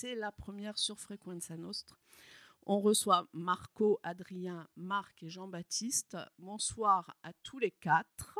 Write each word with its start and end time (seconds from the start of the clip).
c'est 0.00 0.14
la 0.14 0.30
première 0.30 0.78
sur 0.78 1.00
Frequenza 1.00 1.56
Nostre. 1.56 1.98
On 2.66 2.78
reçoit 2.78 3.26
Marco, 3.32 3.98
Adrien, 4.04 4.68
Marc 4.76 5.24
et 5.24 5.28
Jean-Baptiste. 5.28 6.16
Bonsoir 6.38 7.16
à 7.24 7.32
tous 7.42 7.58
les 7.58 7.72
quatre. 7.72 8.38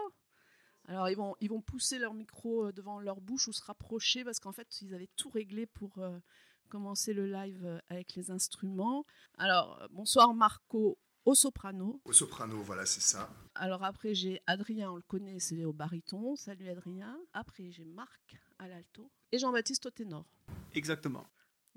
Alors, 0.87 1.09
ils 1.09 1.17
vont, 1.17 1.35
ils 1.41 1.49
vont 1.49 1.61
pousser 1.61 1.99
leur 1.99 2.15
micro 2.15 2.67
euh, 2.67 2.73
devant 2.73 3.01
leur 3.01 3.21
bouche 3.21 3.49
ou 3.49 3.53
se 3.53 3.65
rapprocher 3.65 4.23
parce 4.23 4.39
qu'en 4.39 4.53
fait, 4.53 4.81
ils 4.83 4.95
avaient 4.95 5.11
tout 5.17 5.31
réglé 5.31 5.67
pour 5.67 5.99
euh, 5.99 6.21
commencer 6.69 7.13
le 7.13 7.27
live 7.27 7.67
euh, 7.67 7.81
avec 7.89 8.15
les 8.15 8.31
instruments. 8.31 9.05
Alors, 9.37 9.85
bonsoir 9.91 10.33
Marco 10.35 10.97
au 11.25 11.35
soprano. 11.35 12.01
Au 12.05 12.13
soprano, 12.13 12.63
voilà, 12.63 12.87
c'est 12.87 13.03
ça. 13.03 13.29
Alors 13.57 13.83
après, 13.83 14.15
j'ai 14.15 14.41
Adrien, 14.47 14.93
on 14.93 14.97
le 14.97 15.03
connaît, 15.03 15.41
c'est 15.41 15.65
au 15.65 15.73
baryton. 15.73 16.37
Salut 16.37 16.69
Adrien. 16.69 17.19
Après, 17.33 17.73
j'ai 17.73 17.85
Marc 17.85 18.37
à 18.61 18.69
l'alto 18.69 19.11
et 19.33 19.39
Jean-Baptiste 19.41 19.87
au 19.87 19.91
ténor. 19.91 20.25
Exactement. 20.73 21.27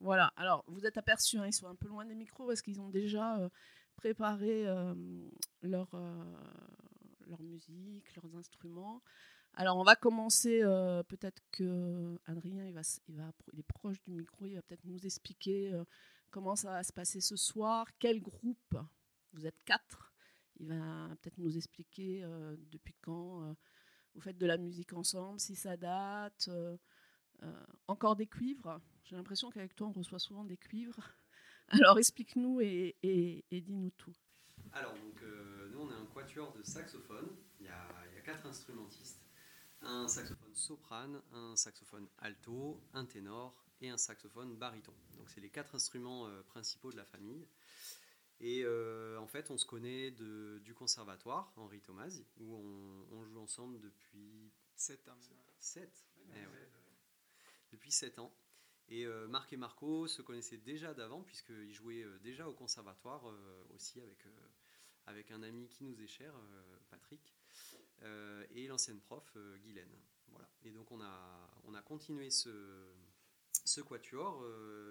Voilà, 0.02 0.34
alors 0.36 0.64
vous 0.68 0.88
êtes 0.88 0.98
aperçus, 0.98 1.38
hein, 1.38 1.46
ils 1.46 1.54
sont 1.54 1.68
un 1.68 1.76
peu 1.76 1.88
loin 1.88 2.06
des 2.06 2.16
micros 2.16 2.48
parce 2.48 2.64
qu'ils 2.64 2.82
ont 2.82 2.90
déjà 2.90 3.38
euh, 3.38 3.50
préparé 3.98 4.68
euh, 4.68 4.96
leur, 5.62 5.94
euh, 5.94 6.24
leur 7.28 7.40
musique, 7.44 8.16
leurs 8.16 8.36
instruments. 8.36 9.04
Alors 9.54 9.78
on 9.78 9.84
va 9.84 9.96
commencer, 9.96 10.62
peut-être 11.08 11.44
que 11.52 12.18
Adrien, 12.26 12.66
il, 12.66 12.74
va, 12.74 12.82
il, 13.10 13.60
est 13.60 13.68
proche 13.68 14.02
du 14.02 14.14
micro, 14.14 14.46
il 14.46 14.56
va 14.56 14.62
peut-être 14.64 14.86
nous 14.86 15.06
expliquer 15.06 15.74
comment 16.32 16.56
ça 16.56 16.72
va 16.72 16.84
se 16.84 16.94
passer 16.94 17.20
ce 17.20 17.36
soir, 17.36 17.86
quel 18.00 18.22
groupe 18.22 18.78
vous 19.34 19.46
êtes 19.46 19.62
quatre. 19.66 20.14
Il 20.62 20.70
va 20.70 21.10
peut-être 21.22 21.38
nous 21.38 21.58
expliquer 21.58 22.24
depuis 22.72 22.96
quand 23.02 23.54
vous 24.16 24.22
faites 24.22 24.38
de 24.38 24.46
la 24.46 24.58
musique 24.58 24.94
ensemble, 24.94 25.38
si 25.38 25.54
ça 25.54 25.76
date. 25.76 26.50
Euh, 27.44 27.66
encore 27.88 28.16
des 28.16 28.28
cuivres. 28.28 28.80
J'ai 29.04 29.16
l'impression 29.16 29.50
qu'avec 29.50 29.76
toi, 29.76 29.88
on 29.88 29.92
reçoit 29.92 30.20
souvent 30.20 30.46
des 30.46 30.58
cuivres. 30.58 31.00
Alors 31.70 31.98
explique-nous 31.98 32.60
et, 32.62 32.96
dis-nous 33.52 33.92
tout. 33.92 34.14
Alors, 34.74 34.94
donc, 34.94 35.22
nous, 35.72 35.80
on 35.80 35.92
est 35.92 35.96
un 35.96 36.06
quatuor 36.06 36.54
de 36.54 36.64
saxophone. 36.64 37.28
Il 37.60 37.66
y, 37.66 37.70
a, 37.70 37.88
il 38.12 38.16
y, 38.16 38.18
a, 38.18 38.22
quatre 38.22 38.46
instrumentistes 38.46 39.20
un 39.84 40.08
saxophone 40.08 40.54
soprane, 40.54 41.22
un 41.34 41.56
saxophone 41.56 42.08
alto, 42.20 42.80
un 42.94 43.06
ténor 43.06 43.66
et 43.82 43.90
un 43.90 43.98
saxophone 43.98 44.56
baryton. 44.56 44.94
Donc, 45.18 45.28
c'est 45.32 45.42
les 45.42 45.50
quatre 45.50 45.74
instruments 45.74 46.30
principaux 46.50 46.92
de 46.92 46.98
la 46.98 47.06
famille. 47.06 47.48
Et 48.42 48.64
euh, 48.66 49.20
en 49.20 49.28
fait, 49.28 49.52
on 49.52 49.58
se 49.58 49.68
connaît 49.68 50.10
de, 50.10 50.60
du 50.66 50.74
conservatoire, 50.74 51.54
Henri 51.58 51.80
Thomas, 51.80 52.12
où 52.38 52.56
on, 52.56 53.24
joue 53.24 53.40
ensemble 53.40 53.80
depuis 53.80 54.52
7 54.76 55.10
ans. 55.10 55.18
7 55.60 56.08
eh 56.34 56.40
Depuis 57.72 57.92
7 57.92 58.20
ans. 58.20 58.34
Et 58.90 59.06
euh, 59.06 59.28
Marc 59.28 59.54
et 59.54 59.58
Marco 59.58 60.08
se 60.08 60.22
connaissaient 60.22 60.58
déjà 60.58 60.94
d'avant, 60.94 61.24
puisqu'ils 61.24 61.74
jouaient 61.74 62.04
euh, 62.04 62.20
déjà 62.20 62.48
au 62.48 62.54
conservatoire 62.54 63.24
aussi 63.70 64.02
avec, 64.02 64.26
avec 65.06 65.32
un 65.32 65.44
ami 65.44 65.68
qui 65.70 65.84
nous 65.84 66.02
est 66.02 66.08
cher, 66.08 66.34
Patrick, 66.90 67.34
et 68.52 68.68
l'ancienne 68.68 69.00
prof, 69.00 69.38
Guylaine. 69.62 69.96
Voilà. 70.28 70.50
Et 70.64 70.72
donc 70.72 70.92
on 70.92 71.02
a, 71.02 71.62
on 71.66 71.74
a 71.74 71.82
continué 71.82 72.30
ce, 72.30 72.50
ce 73.66 73.82
quatuor. 73.82 74.46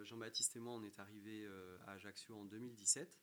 Jean-Baptiste 0.05 0.57
et 0.57 0.61
moi, 0.61 0.75
on 0.75 0.83
est 0.83 0.99
arrivés 0.99 1.47
à 1.87 1.93
Ajaccio 1.93 2.37
en 2.37 2.45
2017. 2.45 3.21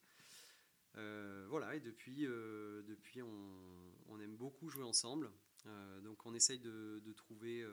Euh, 0.98 1.46
voilà, 1.50 1.76
et 1.76 1.80
depuis, 1.80 2.26
euh, 2.26 2.82
depuis 2.84 3.22
on, 3.22 4.20
aime 4.20 4.36
beaucoup 4.36 4.68
jouer 4.70 4.84
ensemble. 4.84 5.30
Euh, 5.68 6.02
donc 6.02 6.26
on 6.26 6.34
essaye 6.34 6.60
de, 6.60 7.14
trouver 7.16 7.66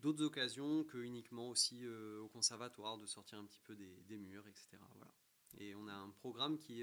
d'autres 0.00 0.24
occasions 0.24 0.84
que 0.84 0.98
uniquement 0.98 1.48
aussi 1.48 1.86
au 1.86 2.28
conservatoire, 2.28 2.98
de 2.98 3.06
sortir 3.06 3.38
un 3.38 3.44
petit 3.44 3.60
peu 3.60 3.74
des, 3.74 4.18
murs, 4.18 4.46
etc. 4.46 4.78
Voilà. 4.94 5.12
Et 5.58 5.74
on 5.74 5.88
a 5.88 5.92
un 5.92 6.10
programme 6.10 6.58
qui, 6.58 6.82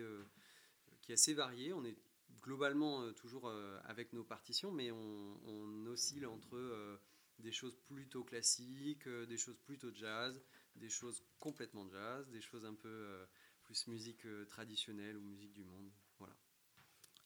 qui 1.01 1.11
est 1.11 1.15
assez 1.15 1.33
varié. 1.33 1.73
On 1.73 1.83
est 1.85 1.97
globalement 2.41 3.11
toujours 3.13 3.51
avec 3.85 4.13
nos 4.13 4.23
partitions, 4.23 4.71
mais 4.71 4.91
on, 4.91 5.85
oscille 5.87 6.25
entre 6.25 6.99
des 7.39 7.51
choses 7.51 7.75
plutôt 7.85 8.23
classiques, 8.23 9.07
des 9.07 9.37
choses 9.37 9.57
plutôt 9.59 9.93
jazz, 9.93 10.41
des 10.75 10.89
choses 10.89 11.23
complètement 11.39 11.87
jazz, 11.87 12.27
des 12.29 12.41
choses 12.41 12.65
un 12.65 12.73
peu 12.73 13.25
plus 13.65 13.87
musique 13.87 14.25
euh, 14.25 14.45
traditionnelle 14.45 15.17
ou 15.17 15.21
musique 15.21 15.53
du 15.53 15.63
monde. 15.63 15.91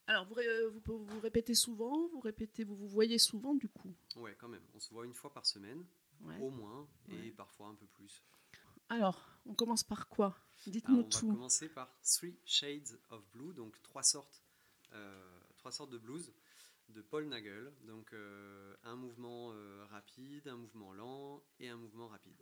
Alors, 0.09 0.25
vous, 0.25 0.35
vous, 0.87 1.05
vous, 1.05 1.19
répétez 1.19 1.53
souvent, 1.53 2.07
vous 2.07 2.19
répétez, 2.19 2.63
vous 2.63 2.75
vous 2.75 2.87
voyez 2.87 3.19
souvent 3.19 3.53
du 3.53 3.69
coup? 3.69 3.93
Ouais, 4.15 4.35
quand 4.39 4.47
même. 4.47 4.63
On 4.73 4.79
se 4.79 4.91
voit 4.91 5.05
une 5.05 5.13
fois 5.13 5.31
par 5.31 5.45
semaine, 5.45 5.85
au 6.41 6.49
moins, 6.49 6.87
et 7.11 7.29
parfois 7.29 7.67
un 7.67 7.75
peu 7.75 7.85
plus. 7.85 8.23
Alors, 8.89 9.23
on 9.45 9.53
commence 9.53 9.83
par 9.83 10.07
quoi? 10.07 10.35
Dites-nous 10.65 11.03
tout. 11.03 11.27
On 11.27 11.29
va 11.29 11.35
commencer 11.35 11.69
par 11.69 11.95
Three 12.01 12.35
Shades 12.43 12.99
of 13.11 13.23
Blue, 13.33 13.53
donc 13.53 13.79
trois 13.83 14.01
sortes, 14.01 14.43
euh, 14.93 15.39
trois 15.57 15.71
sortes 15.71 15.91
de 15.91 15.99
blues 15.99 16.33
de 16.87 17.03
Paul 17.03 17.27
Nagel. 17.27 17.71
Donc, 17.83 18.11
euh, 18.13 18.75
un 18.85 18.95
mouvement 18.95 19.53
rapide, 19.91 20.47
un 20.47 20.57
mouvement 20.57 20.91
lent 20.91 21.43
et 21.59 21.69
un 21.69 21.77
mouvement 21.77 22.07
rapide. 22.07 22.41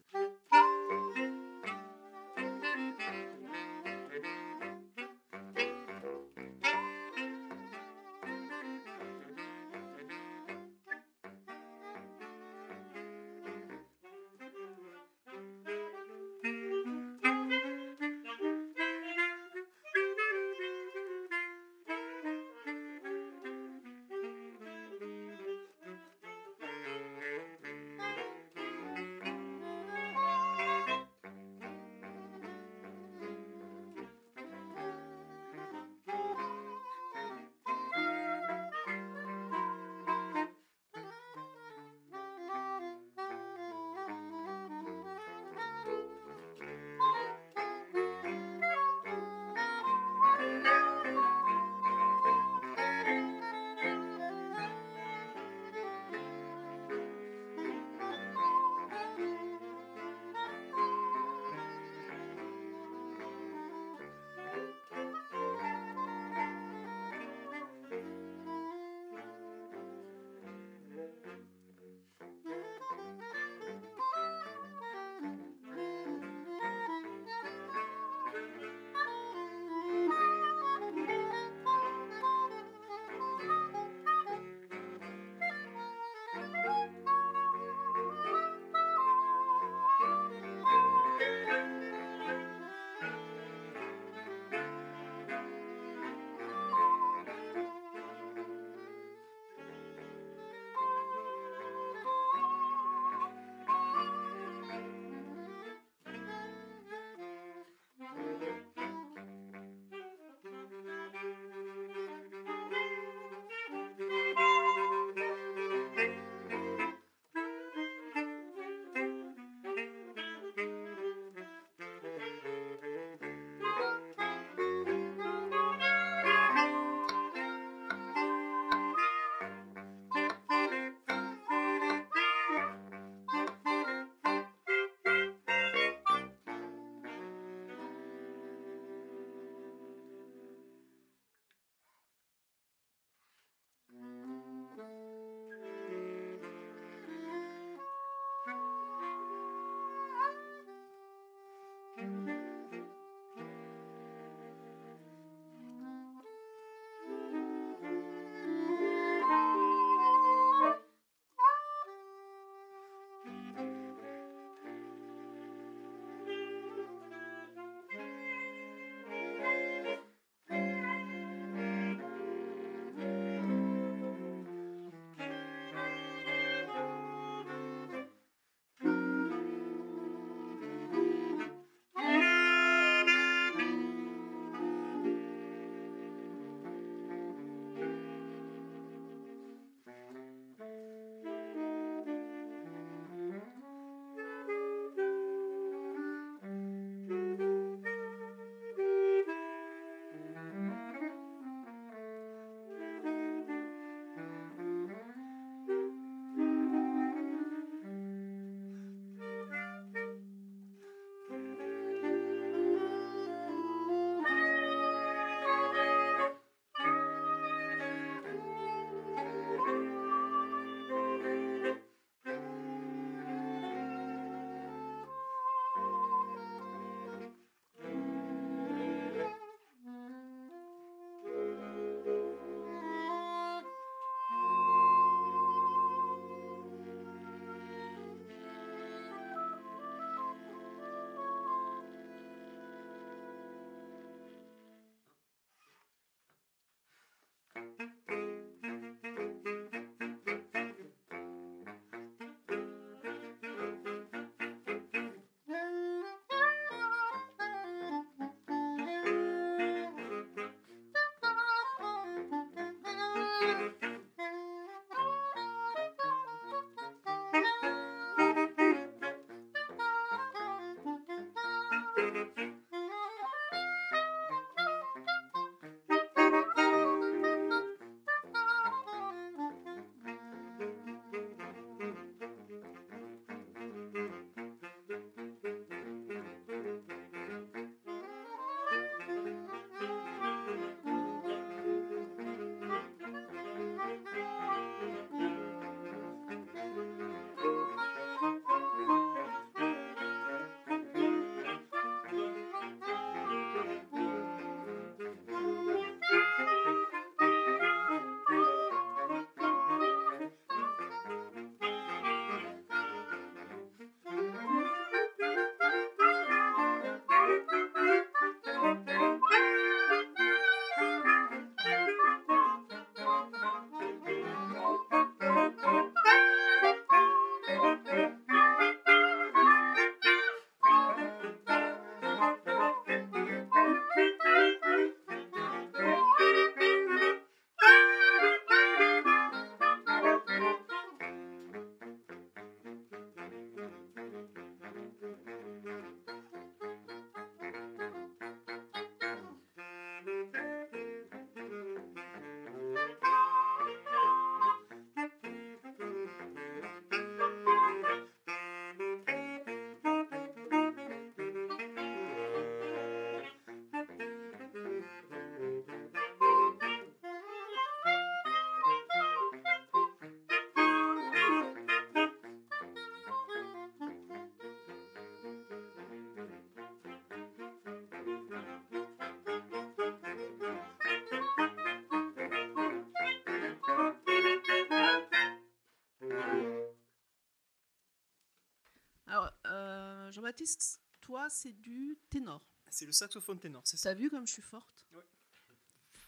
Jean-Baptiste, 390.28 390.82
toi, 391.00 391.30
c'est 391.30 391.54
du 391.54 391.98
ténor. 392.10 392.42
C'est 392.70 392.86
le 392.86 392.92
saxophone 392.92 393.40
ténor, 393.40 393.62
c'est 393.66 393.78
ça. 393.78 393.92
T'as 393.92 393.96
vu 393.96 394.10
comme 394.10 394.28
je 394.28 394.34
suis 394.34 394.42
forte 394.42 394.86
Ouais. 394.94 395.06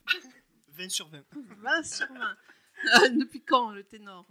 20 0.68 0.90
sur 0.90 1.08
20. 1.08 1.24
20 1.32 1.84
sur 1.86 2.14
20. 2.14 2.38
Ah, 2.92 3.10
depuis 3.10 3.42
quand 3.42 3.72
le 3.72 3.86
ténor? 3.86 4.28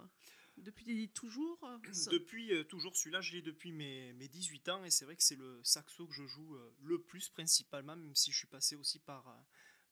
Depuis 0.59 1.09
toujours 1.09 1.59
Depuis 2.12 2.52
euh, 2.52 2.64
toujours, 2.64 2.95
celui-là, 2.95 3.23
je 3.23 3.33
l'ai 3.33 3.40
depuis 3.40 3.73
mes, 3.73 4.12
mes 4.12 4.28
18 4.28 4.68
ans 4.68 4.85
et 4.85 4.90
c'est 4.90 5.07
vrai 5.07 5.16
que 5.16 5.23
c'est 5.23 5.37
le 5.37 5.59
saxo 5.64 6.07
que 6.07 6.12
je 6.12 6.26
joue 6.26 6.57
euh, 6.57 6.75
le 6.83 7.00
plus 7.00 7.30
principalement, 7.30 7.97
même 7.97 8.14
si 8.14 8.30
je 8.30 8.37
suis 8.37 8.47
passé 8.47 8.76
aussi 8.76 8.99
par, 8.99 9.26
euh, 9.26 9.40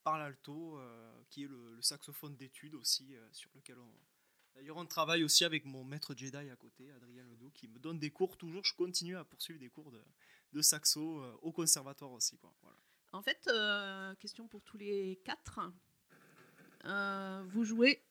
par 0.04 0.18
l'alto, 0.18 0.78
qui 1.30 1.44
est 1.44 1.48
le, 1.48 1.74
le 1.74 1.82
saxophone 1.82 2.36
d'études 2.36 2.74
aussi, 2.74 3.16
sur 3.32 3.50
lequel 3.54 3.78
on, 3.78 3.90
D'ailleurs, 4.56 4.78
on 4.78 4.86
travaille 4.86 5.22
aussi 5.22 5.44
avec 5.44 5.66
mon 5.66 5.84
maître 5.84 6.14
Jedi 6.16 6.36
à 6.36 6.56
côté, 6.56 6.86
Ledoux, 6.86 7.05
qui 7.56 7.66
me 7.68 7.78
donne 7.78 7.98
des 7.98 8.10
cours 8.10 8.36
toujours. 8.36 8.64
Je 8.64 8.74
continue 8.74 9.16
à 9.16 9.24
poursuivre 9.24 9.58
des 9.58 9.70
cours 9.70 9.90
de, 9.90 10.02
de 10.52 10.62
saxo 10.62 11.20
euh, 11.20 11.32
au 11.42 11.52
conservatoire 11.52 12.12
aussi. 12.12 12.36
Quoi. 12.38 12.54
Voilà. 12.62 12.76
En 13.12 13.22
fait, 13.22 13.48
euh, 13.48 14.14
question 14.16 14.46
pour 14.46 14.62
tous 14.62 14.76
les 14.76 15.20
quatre. 15.24 15.60
Euh, 16.84 17.42
vous 17.48 17.64
jouez 17.64 18.02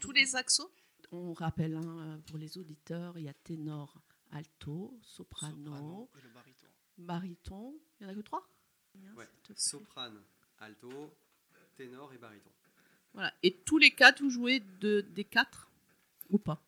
tous 0.00 0.12
les 0.12 0.26
saxos? 0.26 0.72
On 1.12 1.32
rappelle 1.34 1.76
hein, 1.76 2.20
pour 2.26 2.38
les 2.38 2.56
auditeurs, 2.56 3.18
il 3.18 3.24
y 3.24 3.28
a 3.28 3.34
ténor, 3.34 4.00
alto, 4.30 4.98
soprano, 5.02 6.08
et 6.16 6.22
le 6.22 6.30
baryton. 6.30 6.66
Baryton. 6.98 7.80
Il 7.98 8.06
n'y 8.06 8.10
en 8.10 8.12
a 8.12 8.16
que 8.16 8.22
trois? 8.22 8.48
Ouais. 9.16 9.28
Soprano, 9.54 10.20
alto, 10.58 11.14
ténor 11.76 12.12
et 12.12 12.18
baryton. 12.18 12.50
Voilà. 13.12 13.32
Et 13.42 13.56
tous 13.62 13.78
les 13.78 13.90
quatre, 13.90 14.22
vous 14.22 14.30
jouez 14.30 14.60
de, 14.60 15.00
des 15.00 15.24
quatre? 15.24 15.70
Ou 16.28 16.38
pas 16.38 16.62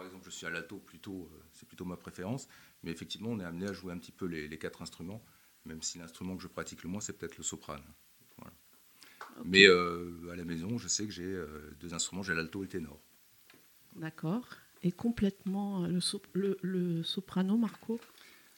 Par 0.00 0.06
exemple, 0.06 0.24
je 0.24 0.30
suis 0.30 0.46
à 0.46 0.50
l'alto, 0.50 0.78
plutôt, 0.78 1.28
euh, 1.30 1.42
c'est 1.52 1.68
plutôt 1.68 1.84
ma 1.84 1.98
préférence, 1.98 2.48
mais 2.82 2.90
effectivement, 2.90 3.28
on 3.28 3.38
est 3.38 3.44
amené 3.44 3.66
à 3.66 3.74
jouer 3.74 3.92
un 3.92 3.98
petit 3.98 4.12
peu 4.12 4.24
les, 4.24 4.58
quatre 4.58 4.80
instruments, 4.80 5.22
même 5.66 5.82
si 5.82 5.98
l'instrument 5.98 6.38
que 6.38 6.42
je 6.42 6.48
pratique 6.48 6.82
le 6.84 6.88
moins, 6.88 7.02
c'est 7.02 7.12
peut-être 7.12 7.36
le 7.36 7.44
soprano. 7.44 7.82
Mais 9.44 9.66
euh, 9.66 10.30
à 10.32 10.36
la 10.36 10.44
maison, 10.44 10.78
je 10.78 10.88
sais 10.88 11.04
que 11.04 11.10
j'ai 11.10 11.24
euh, 11.26 11.76
deux 11.80 11.92
instruments, 11.92 12.22
j'ai 12.22 12.32
l'alto 12.32 12.60
et 12.60 12.62
le 12.62 12.68
ténor. 12.70 12.98
D'accord. 13.94 14.48
Et 14.82 14.90
complètement 14.90 15.86
le, 15.86 16.58
le, 16.62 17.02
soprano, 17.02 17.58
Marco? 17.58 18.00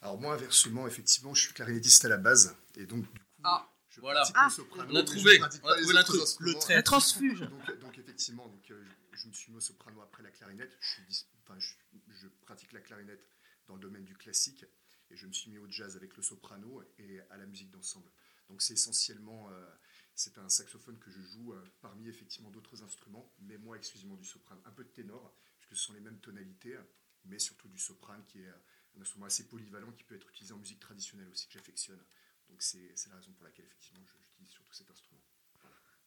Alors 0.00 0.20
moi, 0.20 0.34
inversement, 0.34 0.86
effectivement, 0.86 1.34
je 1.34 1.46
suis 1.46 1.54
clarinettiste 1.54 2.04
à 2.04 2.08
la 2.08 2.18
base, 2.18 2.56
et 2.76 2.86
donc 2.86 3.00
du 3.00 3.08
coup, 3.08 3.26
ah. 3.42 3.68
Je 3.92 4.00
voilà. 4.00 4.24
le 4.44 4.50
soprano. 4.50 4.92
On 4.92 4.96
a 4.96 5.02
trouvé, 5.02 5.38
on 5.40 5.44
a 5.96 6.04
trouvé 6.04 6.24
le, 6.40 6.52
le, 6.52 6.74
la 6.74 6.82
transfuge. 6.82 7.40
Donc, 7.40 7.80
donc 7.80 7.98
effectivement, 7.98 8.48
donc, 8.48 8.72
je 9.12 9.28
me 9.28 9.32
suis 9.32 9.52
mis 9.52 9.58
au 9.58 9.60
soprano 9.60 10.00
après 10.00 10.22
la 10.22 10.30
clarinette. 10.30 10.76
Je, 10.80 11.00
enfin, 11.42 11.58
je, 11.58 12.28
pratique 12.42 12.72
la 12.72 12.80
clarinette 12.80 13.28
dans 13.68 13.74
le 13.74 13.80
domaine 13.80 14.04
du 14.04 14.16
classique 14.16 14.64
et 15.10 15.16
je 15.16 15.26
me 15.26 15.32
suis 15.32 15.50
mis 15.50 15.58
au 15.58 15.68
jazz 15.68 15.96
avec 15.96 16.16
le 16.16 16.22
soprano 16.22 16.82
et 16.98 17.20
à 17.30 17.36
la 17.36 17.46
musique 17.46 17.70
d'ensemble. 17.70 18.08
Donc 18.48 18.62
c'est 18.62 18.74
essentiellement, 18.74 19.50
euh, 19.50 19.66
c'est 20.14 20.38
un 20.38 20.48
saxophone 20.48 20.98
que 20.98 21.10
je 21.10 21.20
joue 21.20 21.52
euh, 21.52 21.64
parmi 21.80 22.08
effectivement 22.08 22.50
d'autres 22.50 22.82
instruments, 22.82 23.32
mais 23.40 23.58
moi 23.58 23.76
exclusivement 23.76 24.16
du 24.16 24.24
soprano, 24.24 24.60
un 24.64 24.70
peu 24.70 24.84
de 24.84 24.90
ténor, 24.90 25.34
puisque 25.58 25.76
ce 25.76 25.86
sont 25.86 25.92
les 25.92 26.00
mêmes 26.00 26.18
tonalités, 26.20 26.76
mais 27.24 27.38
surtout 27.38 27.68
du 27.68 27.78
soprano 27.78 28.22
qui 28.24 28.40
est 28.40 28.48
un 28.48 29.00
instrument 29.00 29.26
assez 29.26 29.46
polyvalent 29.46 29.92
qui 29.92 30.04
peut 30.04 30.14
être 30.14 30.28
utilisé 30.30 30.54
en 30.54 30.58
musique 30.58 30.80
traditionnelle 30.80 31.28
aussi 31.28 31.46
que 31.46 31.54
j'affectionne. 31.54 32.02
Donc 32.52 32.60
c'est 32.60 33.08
la 33.08 33.16
raison 33.16 33.32
pour 33.32 33.44
laquelle 33.44 33.64
effectivement 33.64 34.04
j'utilise 34.04 34.50
surtout 34.50 34.74
cet 34.74 34.90
instrument. 34.90 35.22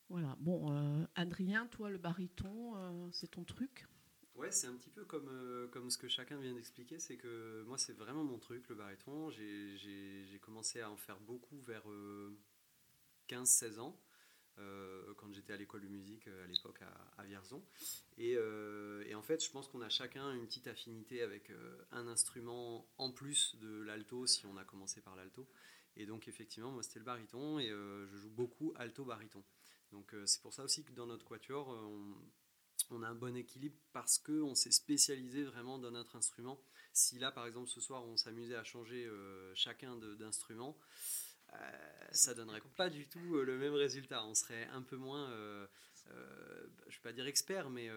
Voilà. 0.10 0.36
Bon, 0.40 0.72
euh, 0.72 1.08
Adrien, 1.16 1.66
toi, 1.66 1.90
le 1.90 1.98
baryton, 1.98 2.78
euh, 2.78 3.10
c'est 3.12 3.32
ton 3.32 3.44
truc? 3.44 3.88
Ouais, 4.36 4.52
c'est 4.52 4.68
un 4.68 4.76
petit 4.76 4.92
peu 4.92 5.04
comme, 5.06 5.30
euh, 5.30 5.68
comme 5.70 5.90
ce 5.90 5.98
que 5.98 6.08
chacun 6.08 6.38
vient 6.38 6.54
d'expliquer. 6.54 7.00
C'est 7.00 7.18
que 7.18 7.64
moi, 7.64 7.80
c'est 7.80 7.94
vraiment 7.94 8.24
mon 8.24 8.38
truc, 8.38 8.70
le 8.70 8.76
baryton. 8.76 9.32
J'ai 9.32 10.40
commencé 10.44 10.82
à 10.82 10.92
en 10.92 10.98
faire 10.98 11.20
beaucoup 11.20 11.60
vers 11.62 11.86
15-16 13.28 13.80
ans. 13.80 14.00
quand 15.18 15.34
j'étais 15.34 15.54
à 15.54 15.58
l'école 15.58 15.82
de 15.82 15.88
musique 15.88 16.28
à 16.28 16.48
l'époque 16.48 16.82
à, 17.18 17.24
Vierzon. 17.24 17.66
Et, 18.18 18.34
et, 18.34 19.16
en 19.16 19.24
fait, 19.24 19.44
je 19.44 19.50
pense 19.50 19.68
qu'on 19.68 19.82
a 19.82 19.90
chacun 19.90 20.34
une 20.36 20.46
petite 20.46 20.68
affinité 20.68 21.24
avec 21.24 21.52
un 21.92 22.08
instrument 22.08 22.88
en 23.00 23.12
plus 23.12 23.56
de 23.56 23.82
l'alto, 23.82 24.28
si 24.28 24.46
on 24.46 24.58
a 24.58 24.64
commencé 24.66 25.02
par 25.02 25.16
l'alto. 25.16 25.48
Et 25.98 26.06
donc, 26.06 26.28
effectivement, 26.28 26.72
moi, 26.72 26.84
c'était 26.84 27.00
le 27.00 27.06
baryton 27.06 27.60
et 27.60 27.70
je 27.70 28.18
joue 28.18 28.30
beaucoup 28.30 28.74
alto-baryton. 28.76 29.44
Donc 29.92 30.14
euh, 30.14 30.26
c'est 30.26 30.42
pour 30.42 30.54
ça 30.54 30.64
aussi 30.64 30.84
que 30.84 30.92
dans 30.92 31.06
notre 31.06 31.26
quatuor, 31.26 31.72
euh, 31.72 32.14
on, 32.92 33.02
a 33.02 33.08
un 33.08 33.16
bon 33.16 33.36
équilibre 33.36 33.78
parce 33.94 34.18
qu'on 34.18 34.54
s'est 34.56 34.72
spécialisé 34.72 35.44
vraiment 35.44 35.80
dans 35.80 35.92
notre 35.92 36.16
instrument. 36.16 36.60
Si 36.94 37.18
là, 37.18 37.32
par 37.32 37.46
exemple, 37.48 37.70
ce 37.70 37.80
soir, 37.80 38.06
on 38.06 38.18
s'amusait 38.18 38.56
à 38.56 38.64
changer 38.64 39.06
euh, 39.06 39.54
chacun 39.56 39.96
d'instruments, 39.96 40.78
ça 42.12 42.34
donnerait 42.34 42.62
pas 42.76 42.90
du 42.90 43.08
tout 43.08 43.36
le 43.36 43.58
même 43.58 43.76
résultat. 43.76 44.26
On 44.26 44.34
serait 44.34 44.68
un 44.74 44.82
peu 44.82 44.98
moins, 44.98 45.30
je 45.30 46.12
ne 46.12 46.92
vais 46.92 47.02
pas 47.02 47.14
dire 47.14 47.28
expert, 47.28 47.70
mais 47.70 47.90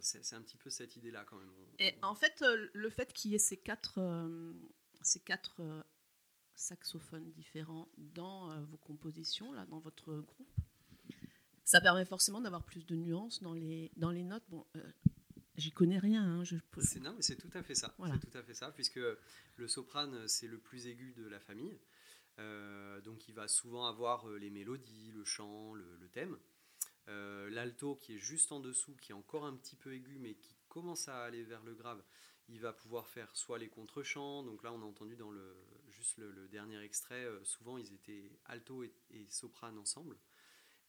c'est 0.00 0.34
un 0.34 0.42
petit 0.42 0.56
peu 0.56 0.70
cette 0.70 0.94
idée-là 0.94 1.24
quand 1.24 1.36
même. 1.36 1.50
Et 1.80 1.96
en 2.02 2.14
fait, 2.14 2.44
le 2.72 2.90
fait 2.90 3.12
qu'il 3.12 3.32
y 3.32 3.34
ait 3.34 3.40
ces 3.40 3.56
quatre, 3.56 3.98
ces 5.02 5.18
quatre 5.18 5.60
saxophones 6.60 7.30
différents 7.32 7.88
dans 7.96 8.62
vos 8.64 8.76
compositions, 8.76 9.52
là, 9.52 9.66
dans 9.66 9.80
votre 9.80 10.20
groupe, 10.20 10.60
ça 11.70 11.80
permet 11.80 12.04
forcément 12.04 12.40
d'avoir 12.40 12.64
plus 12.64 12.84
de 12.84 12.96
nuances 12.96 13.40
dans 13.44 13.54
les, 13.54 13.92
dans 13.96 14.10
les 14.10 14.24
notes. 14.24 14.42
Bon, 14.48 14.66
euh, 14.74 14.82
j'y 15.56 15.70
connais 15.70 16.00
rien. 16.00 16.24
Hein, 16.24 16.42
je 16.42 16.56
peux... 16.72 16.82
Non, 16.98 17.14
mais 17.14 17.22
c'est 17.22 17.36
tout 17.36 17.50
à 17.54 17.62
fait 17.62 17.76
ça. 17.76 17.94
C'est 17.96 18.28
tout 18.28 18.36
à 18.36 18.42
fait 18.42 18.54
ça, 18.54 18.72
puisque 18.72 18.98
le 19.56 19.68
soprane, 19.68 20.26
c'est 20.26 20.48
le 20.48 20.58
plus 20.58 20.88
aigu 20.88 21.12
de 21.16 21.28
la 21.28 21.38
famille. 21.38 21.78
Euh, 22.40 23.00
donc 23.02 23.28
il 23.28 23.34
va 23.36 23.46
souvent 23.46 23.86
avoir 23.86 24.28
euh, 24.28 24.36
les 24.36 24.50
mélodies, 24.50 25.12
le 25.12 25.24
chant, 25.24 25.74
le, 25.74 26.08
thème. 26.12 26.36
L'alto 27.06 27.94
qui 27.96 28.14
est 28.14 28.18
juste 28.18 28.50
en 28.50 28.58
dessous, 28.58 28.96
qui 28.96 29.12
est 29.12 29.14
encore 29.14 29.44
un 29.44 29.56
petit 29.56 29.76
peu 29.76 29.94
aigu, 29.94 30.18
mais 30.20 30.34
qui 30.34 30.56
commence 30.70 31.08
à 31.08 31.24
aller 31.24 31.42
vers 31.42 31.62
le 31.64 31.74
grave, 31.74 32.02
il 32.48 32.60
va 32.60 32.72
pouvoir 32.72 33.06
faire 33.06 33.36
soit 33.36 33.58
les 33.58 33.68
contre-chants, 33.68 34.42
donc 34.42 34.62
là 34.62 34.72
on 34.72 34.80
a 34.80 34.84
entendu 34.86 35.16
dans 35.16 35.30
le, 35.30 35.56
juste 35.90 36.16
le, 36.16 36.48
dernier 36.48 36.80
extrait, 36.82 37.26
souvent 37.42 37.76
ils 37.76 37.92
étaient 37.92 38.32
alto 38.46 38.82
et, 38.82 38.92
et 39.10 39.26
soprane 39.28 39.76
ensemble. 39.76 40.16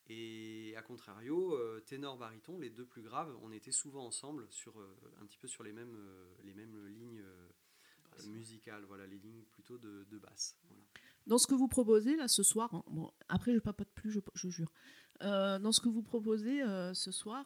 Et 0.10 0.74
à 0.76 0.82
contrario, 0.82 1.54
euh, 1.54 1.80
ténor, 1.86 2.18
baryton, 2.18 2.60
les 2.60 2.70
deux 2.70 2.86
plus 2.86 3.02
graves, 3.02 3.34
on 3.44 3.52
était 3.52 3.72
souvent 3.72 4.06
ensemble 4.06 4.46
sur 4.50 4.78
euh, 4.80 4.98
un 5.22 5.26
petit 5.26 5.38
peu 5.38 5.48
sur 5.48 5.64
les 5.64 5.72
mêmes, 5.72 5.96
euh, 5.96 6.26
les 6.44 6.54
mêmes 6.54 6.88
lignes 6.88 7.24
musicales, 8.28 8.84
voilà, 8.84 9.08
les 9.08 9.18
lignes 9.18 9.44
plutôt 9.52 9.78
de, 9.78 10.06
de 10.10 10.18
basse. 10.18 10.58
Dans 11.28 11.38
ce 11.38 11.48
que 11.48 11.56
vous 11.56 11.70
proposez 11.70 12.18
là 12.18 12.28
ce 12.28 12.44
soir, 12.44 12.74
hein, 12.74 12.84
bon, 12.90 13.10
après 13.30 13.54
je 13.54 13.60
papote 13.60 13.90
plus, 13.96 14.12
je, 14.12 14.20
je 14.34 14.50
jure. 14.50 14.74
dans 15.22 15.72
ce 15.72 15.80
que 15.80 15.88
vous 15.88 16.04
proposez 16.04 16.62
ce 16.94 17.12
soir, 17.12 17.46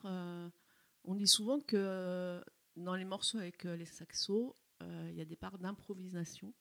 on 1.05 1.15
dit 1.15 1.27
souvent 1.27 1.59
que 1.59 2.41
dans 2.75 2.95
les 2.95 3.05
morceaux 3.05 3.37
avec 3.37 3.63
les 3.63 3.85
saxos, 3.85 4.55
il 4.81 5.15
y 5.15 5.21
a 5.21 5.25
des 5.25 5.35
parts 5.35 5.57
d'improvisation. 5.57 6.53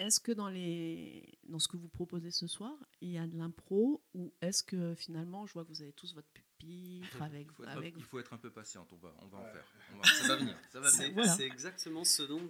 Est-ce 0.00 0.18
que 0.18 0.32
dans, 0.32 0.48
les... 0.48 1.38
dans 1.44 1.58
ce 1.58 1.68
que 1.68 1.76
vous 1.76 1.90
proposez 1.90 2.30
ce 2.30 2.46
soir, 2.46 2.72
il 3.02 3.10
y 3.10 3.18
a 3.18 3.26
de 3.26 3.36
l'impro 3.36 4.02
ou 4.14 4.32
est-ce 4.40 4.62
que 4.62 4.94
finalement, 4.94 5.46
je 5.46 5.52
vois 5.52 5.62
que 5.62 5.68
vous 5.68 5.82
avez 5.82 5.92
tous 5.92 6.14
votre 6.14 6.28
pupitre 6.28 7.20
avec... 7.20 7.48
il, 7.48 7.52
faut 7.52 7.64
avec... 7.64 7.94
il 7.98 8.02
faut 8.02 8.18
être 8.18 8.32
un 8.32 8.38
peu 8.38 8.50
patiente, 8.50 8.90
on 8.94 8.96
va, 8.96 9.14
on 9.20 9.26
va 9.26 9.38
en 9.38 9.44
faire. 9.44 9.66
ça 10.04 10.26
va 10.28 10.36
venir. 10.36 11.26
C'est 11.36 11.44
exactement 11.44 12.04
ce 12.04 12.22
dont 12.22 12.40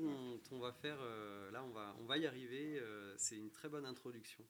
on, 0.52 0.61
va 0.61 0.73
faire. 0.73 0.97
Euh, 1.00 1.50
là, 1.50 1.64
on 1.64 1.71
va, 1.71 1.97
on 1.99 2.05
va 2.05 2.19
y 2.19 2.26
arriver. 2.29 2.79
Euh, 2.79 3.17
c'est 3.19 3.37
une 3.37 3.50
très 3.50 3.69
bonne 3.69 3.85
introduction 3.85 4.45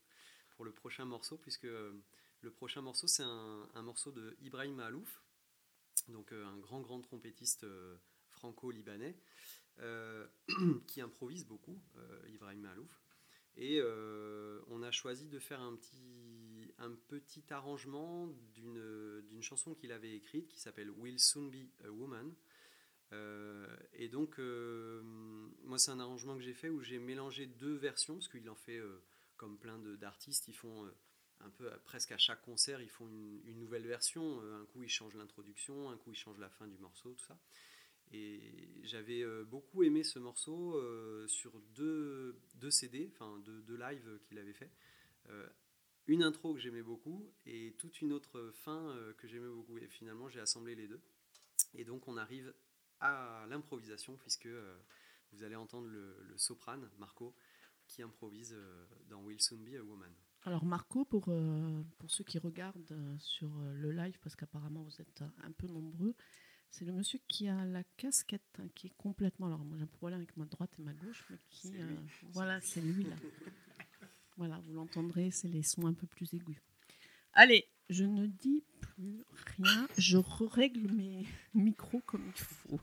pour 0.50 0.66
le 0.66 0.72
prochain 0.72 1.06
morceau, 1.06 1.38
puisque 1.38 1.64
euh, 1.64 2.04
le 2.42 2.50
prochain 2.50 2.82
morceau, 2.82 3.06
c'est 3.06 3.22
un, 3.22 3.66
un, 3.72 3.82
morceau 3.82 4.12
de 4.12 4.36
Ibrahim 4.42 4.78
Alouf, 4.78 5.22
donc 6.10 6.32
un 6.32 6.58
grand, 6.58 6.80
grand 6.80 7.00
trompettiste 7.00 7.66
franco-libanais. 8.28 9.16
Euh, 9.82 10.26
qui 10.86 11.00
improvise 11.00 11.46
beaucoup, 11.46 11.80
euh, 11.96 12.20
Ibrahim 12.28 12.60
Malouf. 12.60 13.00
Et 13.56 13.80
euh, 13.80 14.60
on 14.68 14.82
a 14.82 14.90
choisi 14.90 15.26
de 15.28 15.38
faire 15.38 15.60
un 15.60 15.74
petit, 15.74 16.70
un 16.76 16.90
petit 17.08 17.44
arrangement 17.50 18.26
d'une 18.52 19.42
chanson 19.42 19.74
qu'il 19.74 19.92
avait 19.92 20.14
écrite 20.14 20.48
qui 20.48 20.60
s'appelle 20.60 20.90
Will 20.90 21.18
Soon 21.18 21.48
Be 21.48 21.66
a 21.84 21.90
Woman. 21.90 22.34
et 23.94 24.08
donc, 24.08 24.38
moi, 24.38 25.78
c'est 25.78 25.90
un 25.92 26.00
arrangement 26.00 26.36
que 26.36 26.42
j'ai 26.42 26.54
fait 26.54 26.68
où 26.68 26.80
j'ai 26.80 26.98
mélangé 26.98 27.46
deux 27.46 27.76
versions, 27.76 28.14
parce 28.14 28.28
qu'il 28.28 28.48
en 28.50 28.54
fait 28.54 28.80
comme 29.36 29.58
plein 29.58 29.78
d'artistes, 29.78 30.46
ils 30.48 30.56
font 30.56 30.90
un 31.40 31.50
peu 31.50 31.70
presque 31.84 32.12
à 32.12 32.18
chaque 32.18 32.42
concert, 32.42 32.80
ils 32.80 32.88
font 32.88 33.06
une, 33.08 33.58
nouvelle 33.58 33.86
version. 33.86 34.40
Un 34.40 34.66
coup, 34.66 34.82
ils 34.82 34.88
changent 34.88 35.14
l'introduction, 35.14 35.90
un 35.90 35.96
coup, 35.96 36.10
ils 36.10 36.16
changent 36.16 36.38
la 36.38 36.50
fin 36.50 36.66
du 36.66 36.78
morceau, 36.78 37.12
tout 37.14 37.24
ça. 37.24 37.38
Et 38.12 38.40
j'avais 38.82 39.22
euh, 39.22 39.44
beaucoup 39.44 39.82
aimé 39.82 40.02
ce 40.02 40.18
morceau 40.18 40.76
euh, 40.76 41.26
sur 41.28 41.60
deux, 41.74 42.40
deux 42.54 42.70
CD, 42.70 43.08
enfin 43.12 43.38
deux, 43.44 43.76
lives 43.76 44.18
qu'il 44.24 44.38
avait 44.38 44.52
fait. 44.52 44.70
Euh, 45.28 45.48
une 46.06 46.24
intro 46.24 46.54
que 46.54 46.60
j'aimais 46.60 46.82
beaucoup 46.82 47.32
et 47.46 47.74
toute 47.78 48.00
une 48.00 48.12
autre 48.12 48.50
fin 48.52 48.96
que 49.18 49.28
j'aimais 49.28 49.48
beaucoup. 49.48 49.78
Et 49.78 49.86
finalement, 49.86 50.28
j'ai 50.28 50.40
assemblé 50.40 50.74
les 50.74 50.88
deux. 50.88 51.00
Et 51.74 51.84
donc, 51.84 52.08
on 52.08 52.16
arrive 52.16 52.52
à 52.98 53.46
l'improvisation 53.48 54.16
puisque 54.16 54.48
vous 55.30 55.44
allez 55.44 55.54
entendre 55.54 55.86
le, 55.86 56.16
soprane, 56.36 56.90
Marco, 56.98 57.32
qui 57.86 58.02
improvise 58.02 58.56
dans 59.08 59.22
Will 59.22 59.40
Soon 59.40 59.58
Be 59.58 59.76
a 59.76 59.82
Woman. 59.84 60.12
Alors 60.44 60.64
Marco, 60.64 61.04
pour, 61.04 61.24
pour 61.98 62.10
ceux 62.10 62.24
qui 62.24 62.38
regardent 62.38 63.16
sur 63.18 63.50
le 63.74 63.92
live, 63.92 64.18
parce 64.22 64.36
qu'apparemment 64.36 64.82
vous 64.82 65.00
êtes 65.00 65.22
un 65.42 65.52
peu 65.52 65.66
nombreux, 65.66 66.14
c'est 66.70 66.84
le 66.84 66.92
monsieur 66.92 67.18
qui 67.26 67.48
a 67.48 67.64
la 67.64 67.82
casquette, 67.96 68.42
hein, 68.58 68.68
qui 68.74 68.86
est 68.86 68.96
complètement. 68.96 69.46
Alors, 69.46 69.64
moi 69.64 69.76
j'ai 69.76 69.82
un 69.82 69.88
problème 69.88 70.20
avec 70.20 70.36
ma 70.36 70.46
droite 70.46 70.70
et 70.78 70.82
ma 70.82 70.92
gauche, 70.92 71.24
mais 71.28 71.38
qui. 71.48 71.76
Euh, 71.76 71.96
voilà, 72.32 72.60
c'est 72.60 72.80
lui 72.80 73.04
là. 73.04 73.16
voilà, 74.36 74.60
vous 74.60 74.72
l'entendrez, 74.72 75.30
c'est 75.30 75.48
les 75.48 75.62
sons 75.62 75.86
un 75.86 75.94
peu 75.94 76.06
plus 76.06 76.32
aigus. 76.32 76.60
Allez, 77.32 77.68
je 77.88 78.04
ne 78.04 78.26
dis 78.26 78.64
plus 78.80 79.24
rien, 79.58 79.88
je 79.98 80.16
règle 80.16 80.92
mes 80.92 81.26
micros 81.54 82.00
comme 82.06 82.24
il 82.26 82.40
faut. 82.40 82.80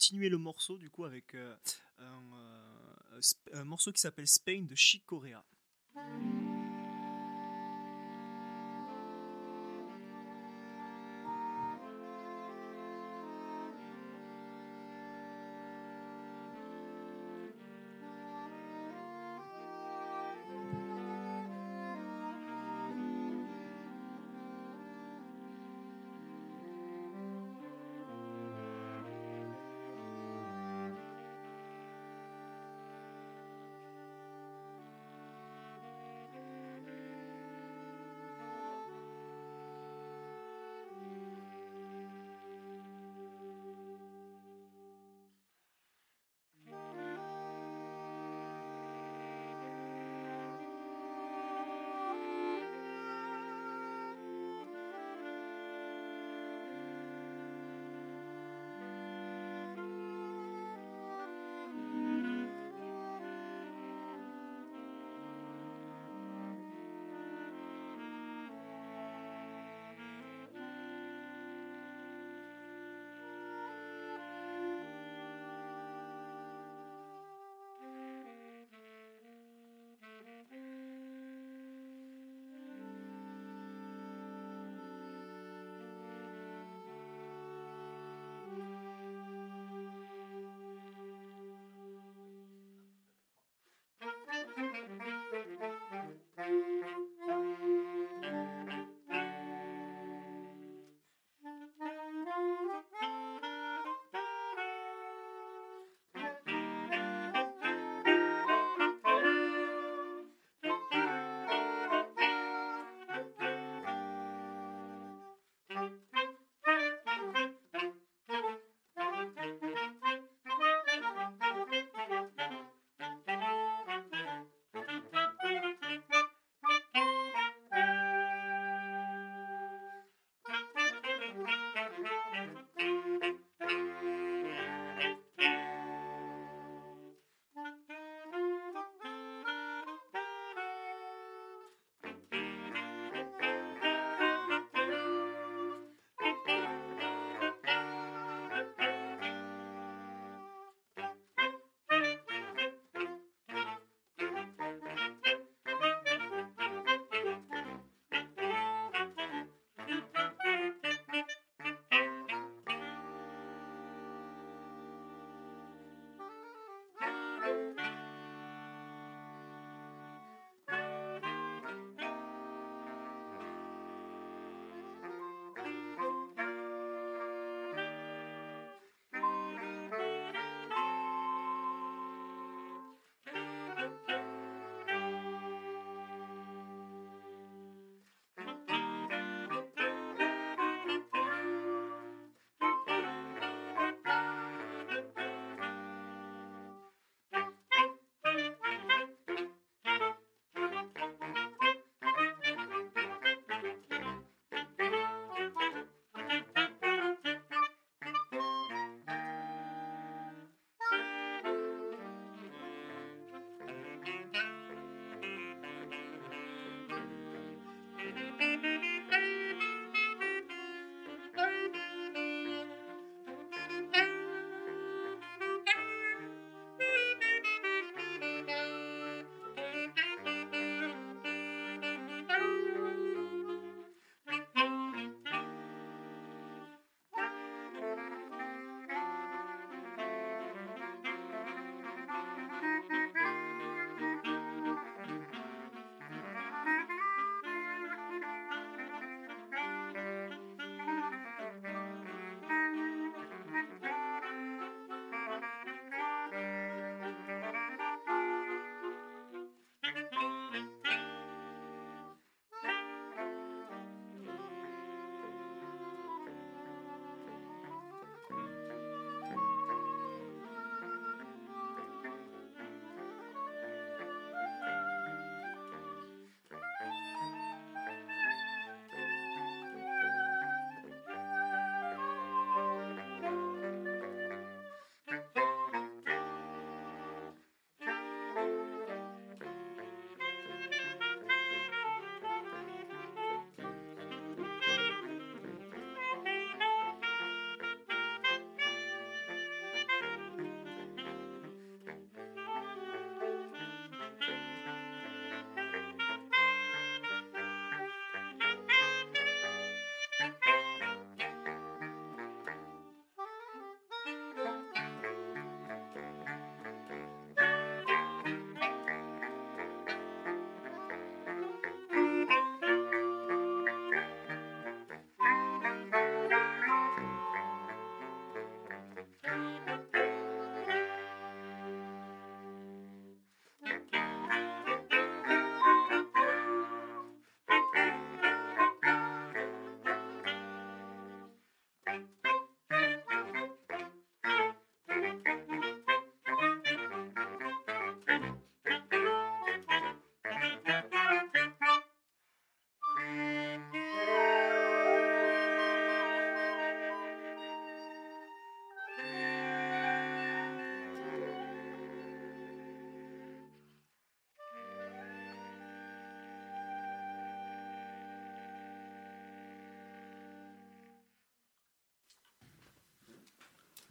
Continuer 0.00 0.30
le 0.30 0.38
morceau 0.38 0.78
du 0.78 0.88
coup 0.88 1.04
avec 1.04 1.34
un, 1.98 2.22
un, 3.52 3.64
morceau 3.64 3.92
qui 3.92 4.00
s'appelle 4.00 4.26
Spain 4.26 4.62
de 4.62 4.74
Chic. 4.74 5.04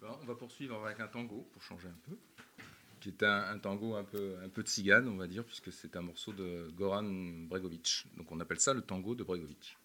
On 0.02 0.26
va 0.26 0.36
poursuivre 0.36 0.84
avec 0.86 1.00
un 1.00 1.08
tango 1.08 1.48
pour 1.52 1.62
changer 1.62 1.88
un 1.88 2.10
peu, 2.10 2.18
qui 3.00 3.10
est 3.10 3.24
un, 3.24 3.58
tango 3.60 3.96
un 3.96 4.04
peu, 4.04 4.38
un 4.44 4.50
peu 4.50 4.64
de 4.64 4.68
cigane, 4.68 5.08
on 5.08 5.18
va 5.18 5.28
dire, 5.28 5.44
puisque 5.44 5.72
c'est 5.72 5.96
un 5.96 6.02
morceau 6.02 6.34
de 6.34 6.72
Goran 6.76 7.04
Bregovic. 7.04 8.06
Donc 8.18 8.32
on 8.32 8.40
appelle 8.40 8.60
ça 8.60 8.74
le 8.74 8.82
tango 8.82 9.16
de 9.16 9.24
Bregovic. 9.24 9.78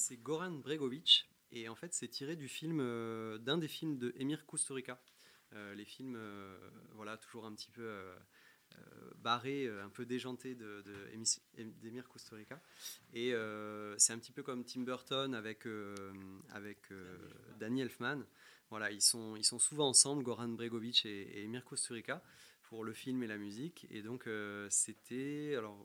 C'est 0.00 0.16
Goran 0.16 0.50
Bregovic. 0.50 1.28
Et 1.52 1.68
en 1.68 1.74
fait, 1.74 1.92
c'est 1.94 2.08
tiré 2.08 2.36
du 2.36 2.48
film, 2.48 2.78
euh, 2.80 3.38
d'un 3.38 3.58
des 3.58 3.68
films 3.68 3.98
de 3.98 4.12
Emir 4.16 4.46
Kusturica. 4.46 5.00
Euh, 5.52 5.74
les 5.74 5.84
films, 5.84 6.14
euh, 6.16 6.56
voilà, 6.94 7.16
toujours 7.16 7.44
un 7.46 7.54
petit 7.54 7.70
peu 7.70 7.88
barrés, 9.16 9.68
un 9.68 9.90
peu 9.90 10.06
déjantés 10.06 10.54
de, 10.54 10.82
d'Emir 11.82 12.08
Kusturica. 12.08 12.60
Et 13.12 13.34
c'est 13.98 14.12
un 14.12 14.18
petit 14.18 14.32
peu 14.32 14.42
comme 14.42 14.64
Tim 14.64 14.82
Burton 14.82 15.34
avec, 15.34 15.66
avec 16.50 16.78
Danny 17.58 17.82
Elfman. 17.82 18.22
Voilà, 18.70 18.92
ils 18.92 19.02
sont, 19.02 19.34
ils 19.34 19.44
sont 19.44 19.58
souvent 19.58 19.88
ensemble, 19.88 20.22
Goran 20.22 20.48
Bregovic 20.48 21.04
et, 21.04 21.42
Emir 21.42 21.64
Kusturica, 21.64 22.22
pour 22.62 22.84
le 22.84 22.92
film 22.94 23.22
et 23.24 23.26
la 23.26 23.36
musique. 23.36 23.86
Et 23.90 24.02
donc, 24.02 24.28
c'était. 24.70 25.56
Alors, 25.56 25.84